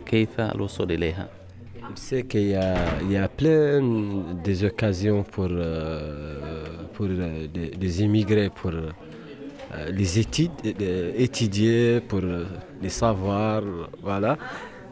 كيف 0.07 0.41
الوصول 0.41 0.93
إليها 0.93 1.29
sait 1.95 2.25
qu'il 2.25 2.49
y 2.49 2.55
a, 2.55 2.75
il 3.03 3.13
y 3.13 3.17
a 3.17 3.29
plein 3.29 3.81
des 4.45 4.65
occasions 4.65 5.23
pour, 5.23 5.49
euh, 5.51 6.65
pour 6.95 7.07
euh, 7.09 7.47
les, 7.55 7.71
les 7.71 8.03
immigrés, 8.03 8.51
pour 8.51 8.73
euh, 8.73 8.91
les 9.91 10.19
études, 10.19 10.51
euh, 10.81 11.13
étudier, 11.17 12.01
pour 12.01 12.21
euh, 12.23 12.45
les 12.83 12.89
savoirs, 12.89 13.63
voilà. 14.03 14.37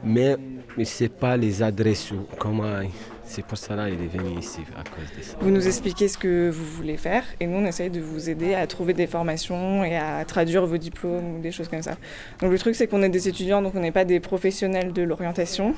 Mais 0.05 0.37
il 0.77 0.81
ne 0.81 0.85
sait 0.85 1.09
pas 1.09 1.37
les 1.37 1.63
adresses 1.63 2.13
comment. 2.39 2.81
C'est 3.27 3.45
pour 3.45 3.59
cela 3.59 3.91
qu'il 3.91 4.01
est 4.01 4.07
venu 4.07 4.39
ici 4.39 4.61
à 4.77 4.83
cause 4.83 5.17
de 5.17 5.23
ça. 5.23 5.37
Vous 5.41 5.51
nous 5.51 5.67
expliquez 5.67 6.09
ce 6.09 6.17
que 6.17 6.49
vous 6.49 6.65
voulez 6.65 6.97
faire 6.97 7.25
et 7.41 7.47
nous 7.47 7.59
on 7.59 7.67
essaye 7.67 7.91
de 7.91 8.01
vous 8.01 8.31
aider 8.31 8.55
à 8.55 8.67
trouver 8.67 8.95
des 8.95 9.07
formations 9.07 9.85
et 9.85 9.97
à 9.97 10.25
traduire 10.25 10.65
vos 10.65 10.79
diplômes 10.79 11.37
ou 11.37 11.41
des 11.41 11.51
choses 11.51 11.69
comme 11.69 11.83
ça. 11.83 11.97
Donc 12.41 12.51
le 12.53 12.59
truc 12.59 12.77
c'est 12.77 12.87
qu'on 12.87 13.03
est 13.03 13.09
des 13.09 13.29
étudiants 13.29 13.63
donc 13.63 13.75
on 13.75 13.81
n'est 13.81 13.93
pas 13.93 14.05
des 14.05 14.21
professionnels 14.21 14.93
de 14.93 15.03
l'orientation. 15.03 15.75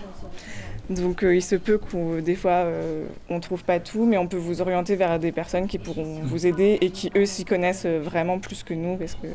Donc 0.91 1.23
euh, 1.23 1.37
il 1.37 1.43
se 1.43 1.55
peut 1.55 1.77
qu'on 1.79 2.21
des 2.21 2.35
fois 2.35 2.53
euh, 2.53 3.05
on 3.29 3.41
trouve 3.41 3.63
pas 3.63 3.79
tout 3.79 4.07
mais 4.07 4.17
on 4.17 4.27
peut 4.27 4.39
vous 4.39 4.63
orienter 4.63 4.97
vers 4.97 5.19
des 5.19 5.33
personnes 5.33 5.67
qui 5.67 5.79
pourront 5.79 6.21
vous 6.23 6.47
aider 6.47 6.79
et 6.81 6.91
qui 6.91 7.11
eux 7.15 7.27
s'y 7.27 7.45
connaissent 7.45 7.85
euh, 7.85 8.01
vraiment 8.03 8.39
plus 8.39 8.63
que 8.63 8.73
nous 8.73 8.97
parce 8.97 9.15
que 9.15 9.27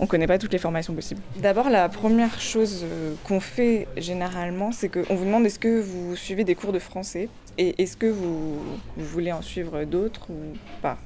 on 0.00 0.06
connaît 0.06 0.26
pas 0.26 0.38
toutes 0.38 0.52
les 0.52 0.58
formations 0.58 0.94
possibles. 0.94 1.20
D'abord 1.36 1.68
la 1.68 1.88
première 1.90 2.40
chose 2.40 2.84
euh, 2.84 3.14
qu'on 3.24 3.40
fait 3.40 3.88
généralement 3.98 4.72
c'est 4.72 4.88
qu'on 4.88 5.14
vous 5.14 5.24
demande 5.26 5.44
est-ce 5.44 5.58
que 5.58 5.80
vous 5.80 6.16
suivez 6.16 6.44
des 6.44 6.54
cours 6.54 6.72
de 6.72 6.78
français 6.78 7.28
et 7.58 7.82
est-ce 7.82 7.96
que 7.96 8.06
vous, 8.06 8.58
vous 8.96 9.04
voulez 9.04 9.32
en 9.32 9.42
suivre 9.42 9.84
d'autres 9.84 10.30
ou 10.30 10.56
pas? 10.80 10.98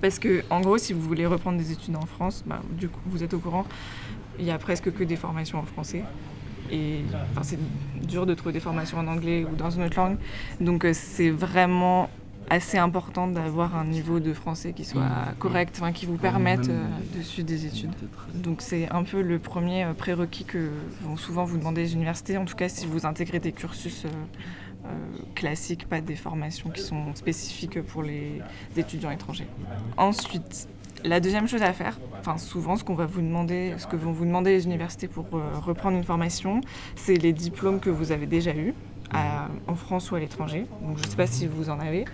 Parce 0.00 0.18
que, 0.18 0.42
en 0.50 0.60
gros, 0.60 0.78
si 0.78 0.92
vous 0.92 1.00
voulez 1.00 1.26
reprendre 1.26 1.58
des 1.58 1.72
études 1.72 1.96
en 1.96 2.06
France, 2.06 2.44
bah, 2.46 2.60
du 2.72 2.88
coup, 2.88 3.00
vous 3.06 3.22
êtes 3.22 3.34
au 3.34 3.38
courant, 3.38 3.64
il 4.38 4.44
y 4.44 4.50
a 4.50 4.58
presque 4.58 4.92
que 4.92 5.04
des 5.04 5.16
formations 5.16 5.58
en 5.58 5.64
français. 5.64 6.02
Et 6.70 7.00
enfin, 7.32 7.42
c'est 7.42 7.58
dur 8.06 8.26
de 8.26 8.34
trouver 8.34 8.52
des 8.52 8.60
formations 8.60 8.98
en 8.98 9.06
anglais 9.06 9.44
ou 9.44 9.54
dans 9.56 9.70
une 9.70 9.82
autre 9.84 9.96
langue. 9.96 10.16
Donc, 10.60 10.84
euh, 10.84 10.92
c'est 10.94 11.30
vraiment 11.30 12.08
assez 12.50 12.76
important 12.76 13.26
d'avoir 13.26 13.74
un 13.74 13.84
niveau 13.86 14.20
de 14.20 14.34
français 14.34 14.74
qui 14.74 14.84
soit 14.84 15.08
correct, 15.38 15.76
enfin, 15.78 15.92
qui 15.92 16.04
vous 16.04 16.18
permette 16.18 16.68
euh, 16.68 16.84
de 17.16 17.22
suivre 17.22 17.48
des 17.48 17.64
études. 17.66 17.92
Donc, 18.34 18.60
c'est 18.60 18.90
un 18.90 19.02
peu 19.02 19.22
le 19.22 19.38
premier 19.38 19.84
euh, 19.84 19.94
prérequis 19.94 20.44
que 20.44 20.70
vont 21.02 21.16
souvent 21.16 21.44
vous 21.44 21.56
demander 21.56 21.82
les 21.82 21.94
universités, 21.94 22.36
en 22.36 22.44
tout 22.44 22.56
cas 22.56 22.68
si 22.68 22.86
vous 22.86 23.06
intégrez 23.06 23.38
des 23.40 23.52
cursus. 23.52 24.04
euh, 24.04 24.08
euh, 24.86 24.88
classiques, 25.34 25.88
pas 25.88 26.02
des 26.02 26.14
formations 26.14 26.68
qui 26.68 26.82
sont 26.82 27.14
spécifiques 27.14 27.80
pour 27.80 28.02
les 28.02 28.42
étudiants 28.76 29.10
étrangers. 29.10 29.46
Ensuite, 29.96 30.68
la 31.04 31.20
deuxième 31.20 31.46
chose 31.46 31.62
à 31.62 31.72
faire, 31.72 31.98
enfin 32.20 32.38
souvent 32.38 32.76
ce 32.76 32.84
qu'on 32.84 32.94
va 32.94 33.06
vous 33.06 33.20
demander, 33.20 33.74
ce 33.78 33.86
que 33.86 33.96
vont 33.96 34.12
vous 34.12 34.24
demander 34.24 34.50
les 34.52 34.64
universités 34.64 35.06
pour 35.08 35.26
euh, 35.34 35.40
reprendre 35.64 35.96
une 35.96 36.04
formation, 36.04 36.60
c'est 36.96 37.16
les 37.16 37.32
diplômes 37.32 37.78
que 37.80 37.90
vous 37.90 38.10
avez 38.12 38.26
déjà 38.26 38.52
eus 38.54 38.74
à- 39.12 39.48
en 39.68 39.74
France 39.74 40.10
ou 40.10 40.14
à 40.16 40.20
l'étranger. 40.20 40.66
Donc 40.82 40.98
je 40.98 41.04
ne 41.04 41.08
sais 41.08 41.16
pas 41.16 41.26
si 41.26 41.46
vous 41.46 41.68
en 41.70 41.78
avez. 41.78 42.04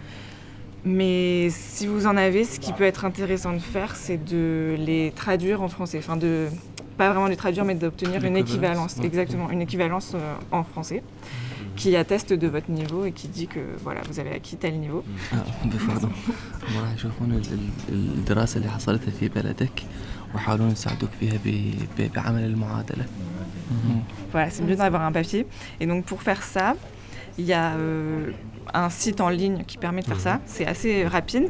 Mais 0.85 1.49
si 1.51 1.87
vous 1.87 2.07
en 2.07 2.17
avez, 2.17 2.45
ce 2.45 2.59
qui 2.59 2.73
peut 2.73 2.85
être 2.85 3.05
intéressant 3.05 3.53
de 3.53 3.59
faire, 3.59 3.97
c'est 3.97 4.23
de 4.25 4.75
les 4.79 5.13
traduire 5.15 5.63
en 5.63 5.69
français. 5.69 5.99
Enfin, 5.99 6.17
de 6.17 6.49
pas 6.97 7.11
vraiment 7.13 7.27
les 7.27 7.37
traduire, 7.37 7.65
mais 7.67 7.75
d'obtenir 7.75 8.25
une 8.25 8.37
équivalence. 8.37 8.97
Exactement, 9.03 9.51
une 9.51 9.61
équivalence 9.63 10.13
euh, 10.15 10.35
en 10.53 10.65
français 10.65 11.03
qui 11.80 11.96
atteste 11.96 12.34
de 12.34 12.48
votre 12.48 12.70
niveau 12.72 13.06
et 13.06 13.12
qui 13.12 13.28
dit 13.28 13.48
que 13.48 13.60
voilà, 13.84 14.02
vous 14.10 14.20
avez 14.20 14.32
acquis 14.34 14.56
tel 14.58 14.80
niveau. 14.80 15.04
بفضل 15.66 16.10
راح 16.82 16.94
يشوفون 16.96 17.32
ال- 17.32 17.42
ال- 17.90 18.14
الدراسة 18.18 18.58
اللي 18.58 18.70
حصلتها 18.72 19.12
في 19.12 19.28
بلدك 19.30 19.84
ويحاولون 20.34 20.72
يساعدوك 20.72 21.10
فيها 21.20 21.38
ب- 21.46 21.74
ب- 21.98 22.12
بعمل 22.16 22.44
المعادلة 22.44 23.06
Voilà, 24.34 24.50
c'est 24.50 24.64
mieux 24.64 24.76
d'avoir 24.76 25.02
un 25.04 25.12
papier. 25.12 25.48
Et 25.80 25.86
donc 25.88 26.06
pour 26.06 26.22
faire 26.22 26.44
ça, 26.44 26.76
il 27.38 27.46
y 27.46 27.54
a 27.54 27.68
euh, 27.76 28.32
un 28.74 28.90
site 28.90 29.20
en 29.22 29.30
ligne 29.30 29.64
qui 29.70 29.78
permet 29.78 30.02
de 30.02 30.08
faire 30.08 30.20
ça. 30.20 30.36
C'est 30.46 30.68
assez 30.74 31.08
rapide. 31.08 31.48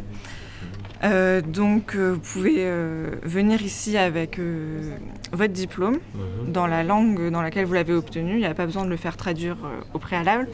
Euh, 1.03 1.41
donc 1.41 1.95
euh, 1.95 2.13
vous 2.13 2.19
pouvez 2.19 2.55
euh, 2.60 3.12
venir 3.23 3.62
ici 3.62 3.97
avec 3.97 4.39
euh, 4.39 4.95
votre 5.34 5.53
diplôme 5.53 5.97
dans 6.47 6.67
la 6.67 6.84
langue 6.84 7.29
dans 7.29 7.41
laquelle 7.41 7.65
vous 7.65 7.73
l'avez 7.73 7.93
obtenu. 7.93 8.31
Il 8.34 8.38
n'y 8.38 8.45
a 8.45 8.53
pas 8.53 8.65
besoin 8.65 8.86
de 8.86 8.89
le 8.89 8.97
faire 8.97 9.15
traduire 9.17 9.58
euh, 9.65 9.81
au 9.93 9.99
préalable. 9.99 10.47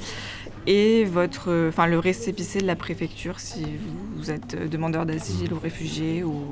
Et 0.67 1.05
votre, 1.05 1.45
euh, 1.51 1.69
enfin, 1.69 1.87
le 1.87 1.97
récépissé 1.99 2.59
de 2.59 2.67
la 2.67 2.75
préfecture 2.75 3.39
si 3.39 3.63
vous, 3.63 4.17
vous 4.17 4.31
êtes 4.31 4.55
euh, 4.55 4.67
demandeur 4.67 5.05
d'asile 5.05 5.53
ou 5.53 5.59
réfugié. 5.59 6.23
Ou, 6.23 6.43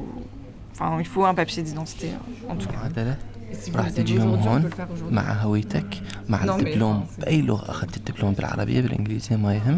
enfin, 0.73 0.97
il 0.99 1.05
faut 1.07 1.25
un 1.25 1.33
papier 1.33 1.61
d'identité 1.63 2.07
euh, 2.09 2.51
en 2.51 2.55
tout 2.55 2.67
cas. 2.67 2.73
المعادلة 2.75 3.15
Si 3.53 3.71
vous 3.71 3.77
راح 3.77 3.85
les 3.87 3.91
avez 3.91 4.03
تجيهم 4.03 4.29
aujourd'hui, 4.33 4.47
on 4.47 4.51
هون 4.51 4.61
peut 4.61 4.69
le 4.69 4.75
faire 4.75 4.91
aujourd'hui. 4.93 5.15
مع 5.15 5.33
هويتك 5.33 6.01
مع 6.29 6.45
Non, 6.45 6.47
mais 6.47 6.49
الدبلوم 6.59 7.03
enfin, 7.03 7.15
c'est- 7.17 7.21
بأي 7.25 7.41
لغة 7.41 7.71
أخذت 7.71 7.97
الدبلوم 7.97 8.33
بالعربية 8.33 8.81
بالإنجليزية 8.81 9.35
ما 9.35 9.55
يهم 9.55 9.77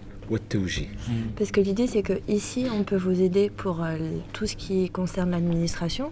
Parce 1.37 1.51
que 1.51 1.59
l'idée 1.61 1.87
c'est 1.87 2.03
que 2.03 2.21
ici 2.27 2.65
on 2.73 2.83
peut 2.83 2.95
vous 2.95 3.21
aider 3.21 3.49
pour 3.49 3.83
euh, 3.83 3.97
tout 4.33 4.45
ce 4.45 4.55
qui 4.55 4.89
concerne 4.89 5.31
l'administration, 5.31 6.11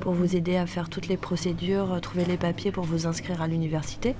pour 0.00 0.12
vous 0.12 0.36
aider 0.36 0.56
à 0.56 0.66
faire 0.66 0.88
toutes 0.88 1.08
les 1.08 1.16
procédures, 1.16 1.92
euh, 1.92 2.00
trouver 2.00 2.24
les 2.24 2.36
papiers 2.36 2.72
pour 2.72 2.84
vous 2.84 3.06
inscrire 3.06 3.42
à 3.42 3.48
l'université. 3.48 4.14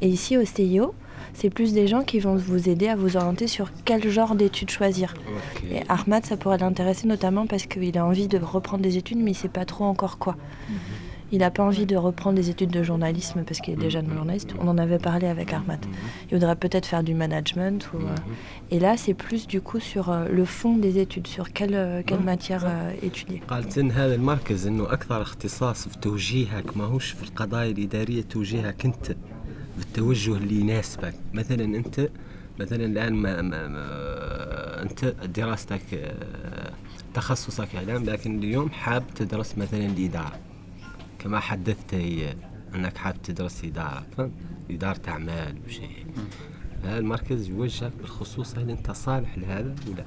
Et 0.00 0.08
ici 0.08 0.36
au 0.36 0.44
CIO, 0.44 0.94
c'est 1.32 1.50
plus 1.50 1.72
des 1.72 1.86
gens 1.86 2.02
qui 2.02 2.20
vont 2.20 2.36
vous 2.36 2.68
aider 2.68 2.88
à 2.88 2.96
vous 2.96 3.16
orienter 3.16 3.46
sur 3.46 3.70
quel 3.84 4.08
genre 4.08 4.34
d'études 4.34 4.70
choisir. 4.70 5.14
Et 5.70 5.82
Ahmad, 5.88 6.24
ça 6.24 6.36
pourrait 6.36 6.58
l'intéresser 6.58 7.08
notamment 7.08 7.46
parce 7.46 7.66
qu'il 7.66 7.96
a 7.98 8.04
envie 8.04 8.28
de 8.28 8.38
reprendre 8.38 8.82
des 8.82 8.96
études, 8.96 9.18
mais 9.18 9.32
il 9.32 9.34
sait 9.34 9.48
pas 9.48 9.64
trop 9.64 9.84
encore 9.84 10.18
quoi 10.18 10.36
Il 11.31 11.39
n'a 11.39 11.51
pas 11.51 11.63
envie 11.63 11.85
de 11.85 11.95
reprendre 11.95 12.35
des 12.37 12.49
études 12.49 12.71
de 12.71 12.81
journalisme 12.81 13.43
parce 13.47 13.59
qu'il 13.61 13.75
est 13.75 13.83
déjà 13.87 14.01
journaliste. 14.03 14.49
On 14.59 14.67
en 14.67 14.79
avait 14.79 14.97
parlé 14.97 15.27
avec 15.27 15.53
Ahmad. 15.53 15.85
Il 16.31 16.33
voudrait 16.37 16.55
peut-être 16.55 16.87
faire 16.87 17.03
du 17.03 17.13
management. 17.13 17.87
Ou, 17.93 17.97
euh, 17.97 18.71
Et 18.71 18.79
là, 18.79 18.97
c'est 18.97 19.13
plus 19.13 19.45
du 19.45 19.61
coup 19.61 19.79
sur 19.79 20.09
euh, 20.09 20.27
le 20.27 20.45
fond 20.45 20.75
des 20.77 20.97
études, 20.97 21.27
sur 21.27 21.53
quelle, 21.53 21.75
euh, 21.75 22.01
quelle 22.05 22.21
matière 22.21 22.63
euh, 22.65 22.91
étudier. 23.03 23.41
قالت 23.47 23.77
ان 23.77 23.91
هذا 23.91 24.15
المركز 24.15 24.67
انه 24.67 24.93
اكثر 24.93 25.21
اختصاص 25.21 25.87
في 25.87 25.97
توجيهك 25.97 26.77
ماهوش 26.77 27.11
في 27.11 27.23
القضايا 27.23 27.71
الاداريه 27.71 28.21
توجيهك 28.21 28.85
انت 28.85 29.15
بالتوجه 29.77 30.35
اللي 30.37 30.59
يناسبك 30.59 31.13
مثلا 31.33 31.63
انت 31.63 32.09
مثلا 32.59 32.85
الان 32.85 33.13
ما 33.13 33.41
ما 33.41 33.67
ما 33.67 33.79
انت 34.81 35.05
دراستك 35.05 35.93
آه، 35.93 36.71
تخصصك 37.13 37.75
اعلام 37.75 38.03
لكن 38.05 38.39
اليوم 38.39 38.69
حاب 38.69 39.03
تدرس 39.15 39.57
مثلا 39.57 39.85
الاداره 39.85 40.31
كما 41.23 41.39
حدثت 41.39 41.93
هي 41.93 42.35
انك 42.75 42.97
حاب 42.97 43.21
تدرس 43.21 43.63
اداره 43.65 44.03
فهمت 44.17 44.31
اداره 44.71 45.01
اعمال 45.07 45.55
وشيء 45.67 46.05
هذا 46.83 46.97
المركز 46.97 47.49
يوجهك 47.49 47.91
بالخصوص 47.99 48.57
هل 48.57 48.69
انت 48.69 48.91
صالح 48.91 49.37
لهذا 49.37 49.75
ولا 49.87 50.05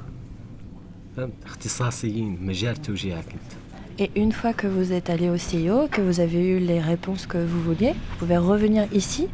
فهمت 1.17 1.33
اختصاصيين 1.47 2.47
مجال 2.47 2.77
توجيهك 2.77 3.25
انت 3.33 3.53
Et 3.99 4.11
une 4.25 4.33
fois 4.33 4.55
que 4.61 4.67
vous 4.77 4.89
êtes 4.99 5.09
allé 5.15 5.29
au 5.29 5.37
CIO, 5.49 5.79
que 5.95 6.01
vous 6.09 6.19
avez 6.27 6.43
eu 6.53 6.59
les 6.71 6.81
réponses 6.93 7.25
que 7.33 7.39
vous 7.51 7.61
vouliez, 7.69 7.93
vous 7.93 8.17
pouvez 8.21 8.39
revenir 8.53 8.85
ici 9.01 9.25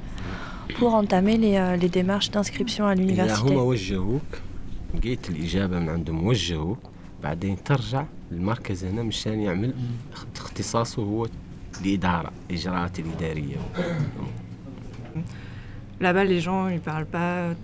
pour 0.78 0.90
entamer 1.02 1.36
les, 1.44 1.54
euh, 1.56 1.76
les 1.76 1.88
démarches 1.88 2.30
d'inscription 2.32 2.84
à 2.86 2.92
إذا 2.92 3.00
l'université. 3.00 3.40
هم 3.52 3.56
وجهوك 3.56 4.22
لقيت 4.94 5.30
الإجابة 5.30 5.78
من 5.78 5.88
عندهم 5.88 6.26
وجهوك 6.26 6.78
بعدين 7.22 7.62
ترجع 7.64 8.04
المركز 8.32 8.84
هنا 8.84 9.02
مشان 9.02 9.40
يعمل 9.40 9.74
اخ- 10.12 10.26
اختصاصه 10.36 11.02
هو 11.02 11.26
الإدارة 11.82 12.30
الإجراءات 12.50 12.98
الإدارية 12.98 13.56
Là-bas, 16.00 16.24
les 16.24 16.40
gens, 16.40 16.68
ils 16.68 16.80
parlent 16.80 17.06
pas. 17.06 17.54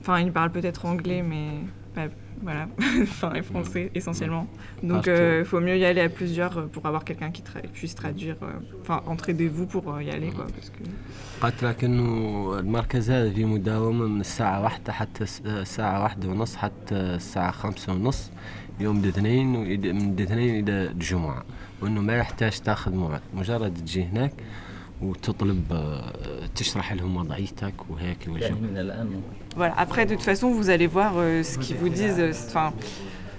Enfin, 0.00 0.20
ils 0.20 0.32
parlent 0.32 0.52
peut-être 0.58 0.86
anglais, 0.86 1.22
mais 1.22 1.46
pas- 1.94 2.08
voilà, 2.42 2.66
enfin, 3.02 3.32
et 3.34 3.42
français 3.42 3.90
essentiellement. 3.94 4.46
Donc, 4.82 5.04
Partout. 5.04 5.22
il 5.40 5.44
faut 5.44 5.60
mieux 5.60 5.76
y 5.78 5.84
aller 5.84 6.00
à 6.00 6.08
plusieurs 6.08 6.54
euh, 6.58 6.66
pour 6.72 6.82
avoir 6.86 7.04
quelqu'un 7.04 7.30
qui 7.30 7.42
tra- 7.42 7.66
puisse 7.78 7.94
traduire. 7.94 8.36
euh, 8.42 8.46
Enfin, 8.82 8.98
entraidez-vous 9.06 9.66
pour 9.66 9.84
euh, 9.94 10.02
y 10.02 10.10
aller, 10.10 10.30
quoi, 10.30 10.46
parce 10.56 10.70
que. 10.70 10.82
قالت 11.42 11.62
لك 11.64 11.84
إنه 11.84 12.58
المركز 12.58 13.10
هذا 13.10 13.30
في 13.32 13.44
مداومة 13.44 14.06
من 14.06 14.20
الساعة 14.20 14.62
واحدة 14.62 14.92
حتى 14.92 15.24
الس- 15.24 15.42
الساعة 15.46 16.02
واحدة 16.02 16.28
ونص 16.28 16.56
حتى 16.56 16.94
الساعة 16.94 17.50
خمسة 17.50 17.92
ونص 17.92 18.30
يوم 18.80 18.98
الاثنين 19.04 19.54
وإد- 19.54 19.86
من 20.02 20.14
الاثنين 20.18 20.64
إلى 20.68 20.90
الجمعة 20.90 21.44
وإنه 21.82 22.00
ما 22.00 22.16
يحتاج 22.16 22.52
تاخذ 22.60 22.94
موعد 22.94 23.20
مجرد 23.34 23.74
تجي 23.74 24.04
هناك 24.04 24.32
وتطلب 25.02 25.72
آه، 25.72 26.12
تشرح 26.56 26.92
لهم 26.92 27.16
وضعيتك 27.16 27.74
وهيك 27.90 28.26
يوجهوك 28.26 28.60
من 28.60 28.76
الآن 28.76 29.08
Voilà. 29.56 29.74
Après, 29.78 30.04
de 30.06 30.14
toute 30.14 30.24
façon, 30.24 30.50
vous 30.50 30.68
allez 30.70 30.86
voir 30.88 31.12
euh, 31.16 31.42
ce 31.44 31.58
qu'ils 31.58 31.76
vous 31.76 31.88
disent. 31.88 32.18
euh, 32.18 32.32
Enfin, 32.48 32.72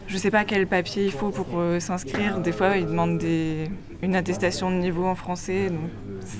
je 0.07 0.17
sais 0.17 0.31
pas 0.31 0.43
quel 0.45 0.65
papier 0.67 1.05
il 1.05 1.11
faut 1.11 1.29
pour 1.29 1.47
euh, 1.55 1.79
s'inscrire. 1.81 2.39
Des 2.39 2.51
fois, 2.53 2.77
ils 2.77 2.85
demandent 2.85 3.17
des, 3.17 3.69
une 4.01 4.15
attestation 4.15 4.69
de 4.71 4.75
niveau 4.87 5.05
en 5.05 5.15
français. 5.15 5.69
Donc, 5.69 5.89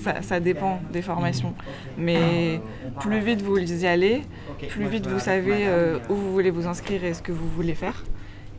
ça, 0.03 0.21
ça 0.21 0.39
dépend 0.39 0.79
des 0.93 1.01
formations. 1.01 1.53
Mais 1.97 2.61
plus 3.01 3.19
vite 3.19 3.41
vous 3.41 3.57
y 3.57 3.87
allez, 3.87 4.21
plus 4.69 4.87
vite 4.87 5.07
vous 5.07 5.19
savez 5.19 5.59
euh, 5.67 5.99
où 6.09 6.13
vous 6.15 6.31
voulez 6.31 6.51
vous 6.51 6.67
inscrire 6.67 7.03
et 7.03 7.13
ce 7.13 7.21
que 7.21 7.31
vous 7.33 7.49
voulez 7.57 7.75
faire. 7.75 7.97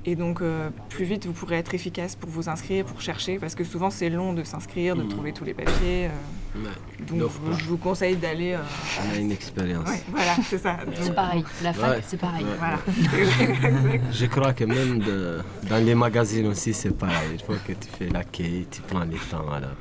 Et 0.08 0.14
donc, 0.14 0.40
euh, 0.40 0.70
plus 0.88 1.04
vite 1.04 1.26
vous 1.26 1.32
pourrez 1.32 1.56
être 1.56 1.74
efficace 1.74 2.14
pour 2.14 2.30
vous 2.30 2.48
inscrire, 2.48 2.84
pour 2.84 3.00
chercher, 3.00 3.40
parce 3.40 3.56
que 3.56 3.64
souvent 3.64 3.90
c'est 3.90 4.08
long 4.08 4.34
de 4.34 4.44
s'inscrire, 4.44 4.94
de 4.94 5.02
trouver 5.02 5.32
tous 5.32 5.44
les 5.44 5.52
papiers. 5.52 6.06
euh. 6.06 6.58
Ouais. 6.64 6.70
donc, 7.08 7.18
L'offre, 7.18 7.40
je, 7.52 7.58
je 7.64 7.68
vous 7.68 7.76
conseille 7.76 8.14
d'aller. 8.14 8.52
euh, 8.52 8.58
On 9.04 9.16
a 9.16 9.18
une 9.18 9.32
expérience. 9.32 9.88
Ouais, 9.88 10.02
voilà, 10.08 10.36
c'est 10.44 10.58
ça. 10.58 10.76
C'est 11.00 11.12
pareil, 11.14 11.42
la 11.60 11.72
fac, 11.72 11.90
Ouais. 11.90 12.02
c'est 12.06 12.20
pareil. 12.20 12.44
Ouais. 12.44 12.56
Voilà. 12.56 12.78
Je 14.12 14.26
crois 14.26 14.52
que 14.52 14.62
même 14.64 15.00
de- 15.00 15.40
dans 15.68 15.84
les 15.84 15.94
magazines 15.96 16.46
aussi 16.46 16.72
c'est 16.72 16.96
pareil. 16.96 17.30
Il 17.34 17.40
faut 17.42 17.54
que 17.66 17.72
tu 17.72 17.88
fais 17.98 18.08
la 18.08 18.22
quai, 18.22 18.66
tu 18.70 18.82
prends 18.82 19.04
les 19.04 19.18
temps. 19.30 19.42
Voilà. 19.44 19.72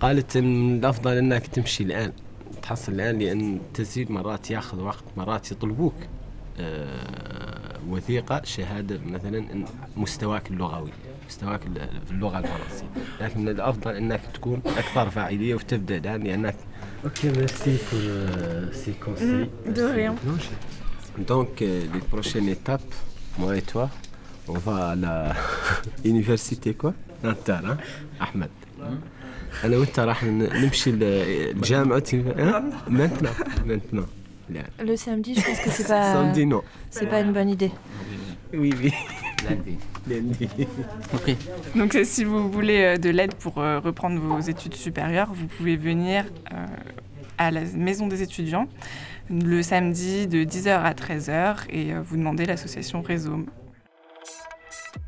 قالت 0.00 0.36
إن 0.36 0.78
الأفضل 0.78 1.16
أنك 1.16 1.46
تمشي 1.46 1.82
الآن 1.82 2.12
تحصل 2.62 2.92
الآن 2.92 3.18
لأن 3.18 3.54
التسجيل 3.56 4.12
مرات 4.12 4.50
ياخذ 4.50 4.80
وقت 4.80 5.04
مرات 5.16 5.52
يطلبوك 5.52 5.94
آه، 6.58 7.63
وثيقة 7.89 8.41
شهادة 8.43 8.99
مثلا 9.05 9.65
مستواك 9.97 10.51
اللغوي 10.51 10.91
مستواك 11.27 11.61
في 12.05 12.11
اللغة 12.11 12.39
الفرنسية. 12.39 12.85
لكن 13.21 13.39
من 13.41 13.49
الأفضل 13.49 13.91
إنك 13.95 14.21
تكون 14.33 14.61
أكثر 14.65 15.09
فاعلية 15.09 15.55
وتبدأ 15.55 15.97
الآن 15.97 16.23
لأنك 16.23 16.55
أوكي 17.05 17.29
ميرسي 17.29 17.77
بور 17.91 18.73
سي 18.73 18.93
كونسي 19.05 19.49
دو 19.67 20.37
دونك 21.27 21.61
لي 21.63 22.01
بروشين 22.11 22.47
ايتاب 22.47 22.79
مو 23.39 23.51
إي 23.51 23.61
توا 23.61 23.87
on 24.47 24.53
va 24.53 24.89
à 24.91 24.95
la 24.95 25.33
université 26.11 26.73
quoi? 26.75 26.93
احمد 28.21 28.49
أنا 29.63 29.77
وانت 29.77 29.99
راح 29.99 30.23
نمشي 30.23 30.91
لجامعه 30.91 32.03
مانتنا 32.87 33.29
مانتنا 33.65 34.05
Le 34.49 34.95
samedi, 34.95 35.35
je 35.35 35.41
pense 35.41 35.59
que 35.59 35.69
c'est 35.69 35.87
pas, 35.87 36.13
samedi 36.13 36.45
non 36.45 36.61
c'est 36.89 37.07
pas 37.07 37.19
une 37.21 37.33
bonne 37.33 37.49
idée. 37.49 37.71
oui 38.53 38.73
oui 38.81 38.93
lundi 39.49 39.77
lundi 40.07 40.49
ok 41.13 41.35
Donc 41.75 41.97
si 42.03 42.23
vous 42.23 42.49
voulez 42.49 42.81
euh, 42.83 42.97
de 42.97 43.09
l'aide 43.09 43.33
pour 43.35 43.57
euh, 43.59 43.79
reprendre 43.79 44.19
vos 44.19 44.39
études 44.39 44.75
supérieures, 44.75 45.33
vous 45.33 45.47
pouvez 45.47 45.75
venir 45.75 46.25
euh, 46.53 46.65
à 47.37 47.51
la 47.51 47.61
maison 47.61 48.07
des 48.07 48.21
étudiants 48.21 48.67
le 49.29 49.61
samedi 49.63 50.27
de 50.27 50.43
10h 50.43 50.69
à 50.69 50.93
13h 50.93 51.57
et 51.69 51.93
euh, 51.93 52.01
vous 52.01 52.17
demandez 52.17 52.45
l'association 52.45 53.01
Réseau. 53.01 53.45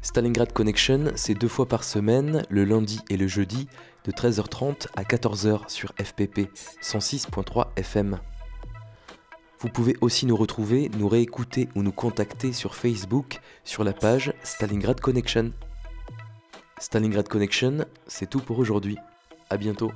Stalingrad 0.01 0.51
Connection, 0.53 1.11
c'est 1.15 1.33
deux 1.33 1.47
fois 1.47 1.67
par 1.67 1.83
semaine, 1.83 2.43
le 2.49 2.63
lundi 2.63 2.99
et 3.09 3.17
le 3.17 3.27
jeudi, 3.27 3.67
de 4.05 4.11
13h30 4.11 4.87
à 4.95 5.03
14h 5.03 5.69
sur 5.69 5.93
FPP 6.01 6.49
106.3 6.81 7.67
FM. 7.75 8.19
Vous 9.59 9.69
pouvez 9.69 9.95
aussi 10.01 10.27
nous 10.27 10.35
retrouver, 10.35 10.89
nous 10.97 11.07
réécouter 11.07 11.67
ou 11.75 11.81
nous 11.81 11.91
contacter 11.91 12.53
sur 12.53 12.75
Facebook 12.75 13.39
sur 13.63 13.83
la 13.83 13.93
page 13.93 14.33
Stalingrad 14.43 15.01
Connection. 15.01 15.51
Stalingrad 16.79 17.27
Connection, 17.27 17.85
c'est 18.05 18.29
tout 18.29 18.39
pour 18.39 18.59
aujourd'hui. 18.59 18.97
À 19.49 19.57
bientôt. 19.57 19.91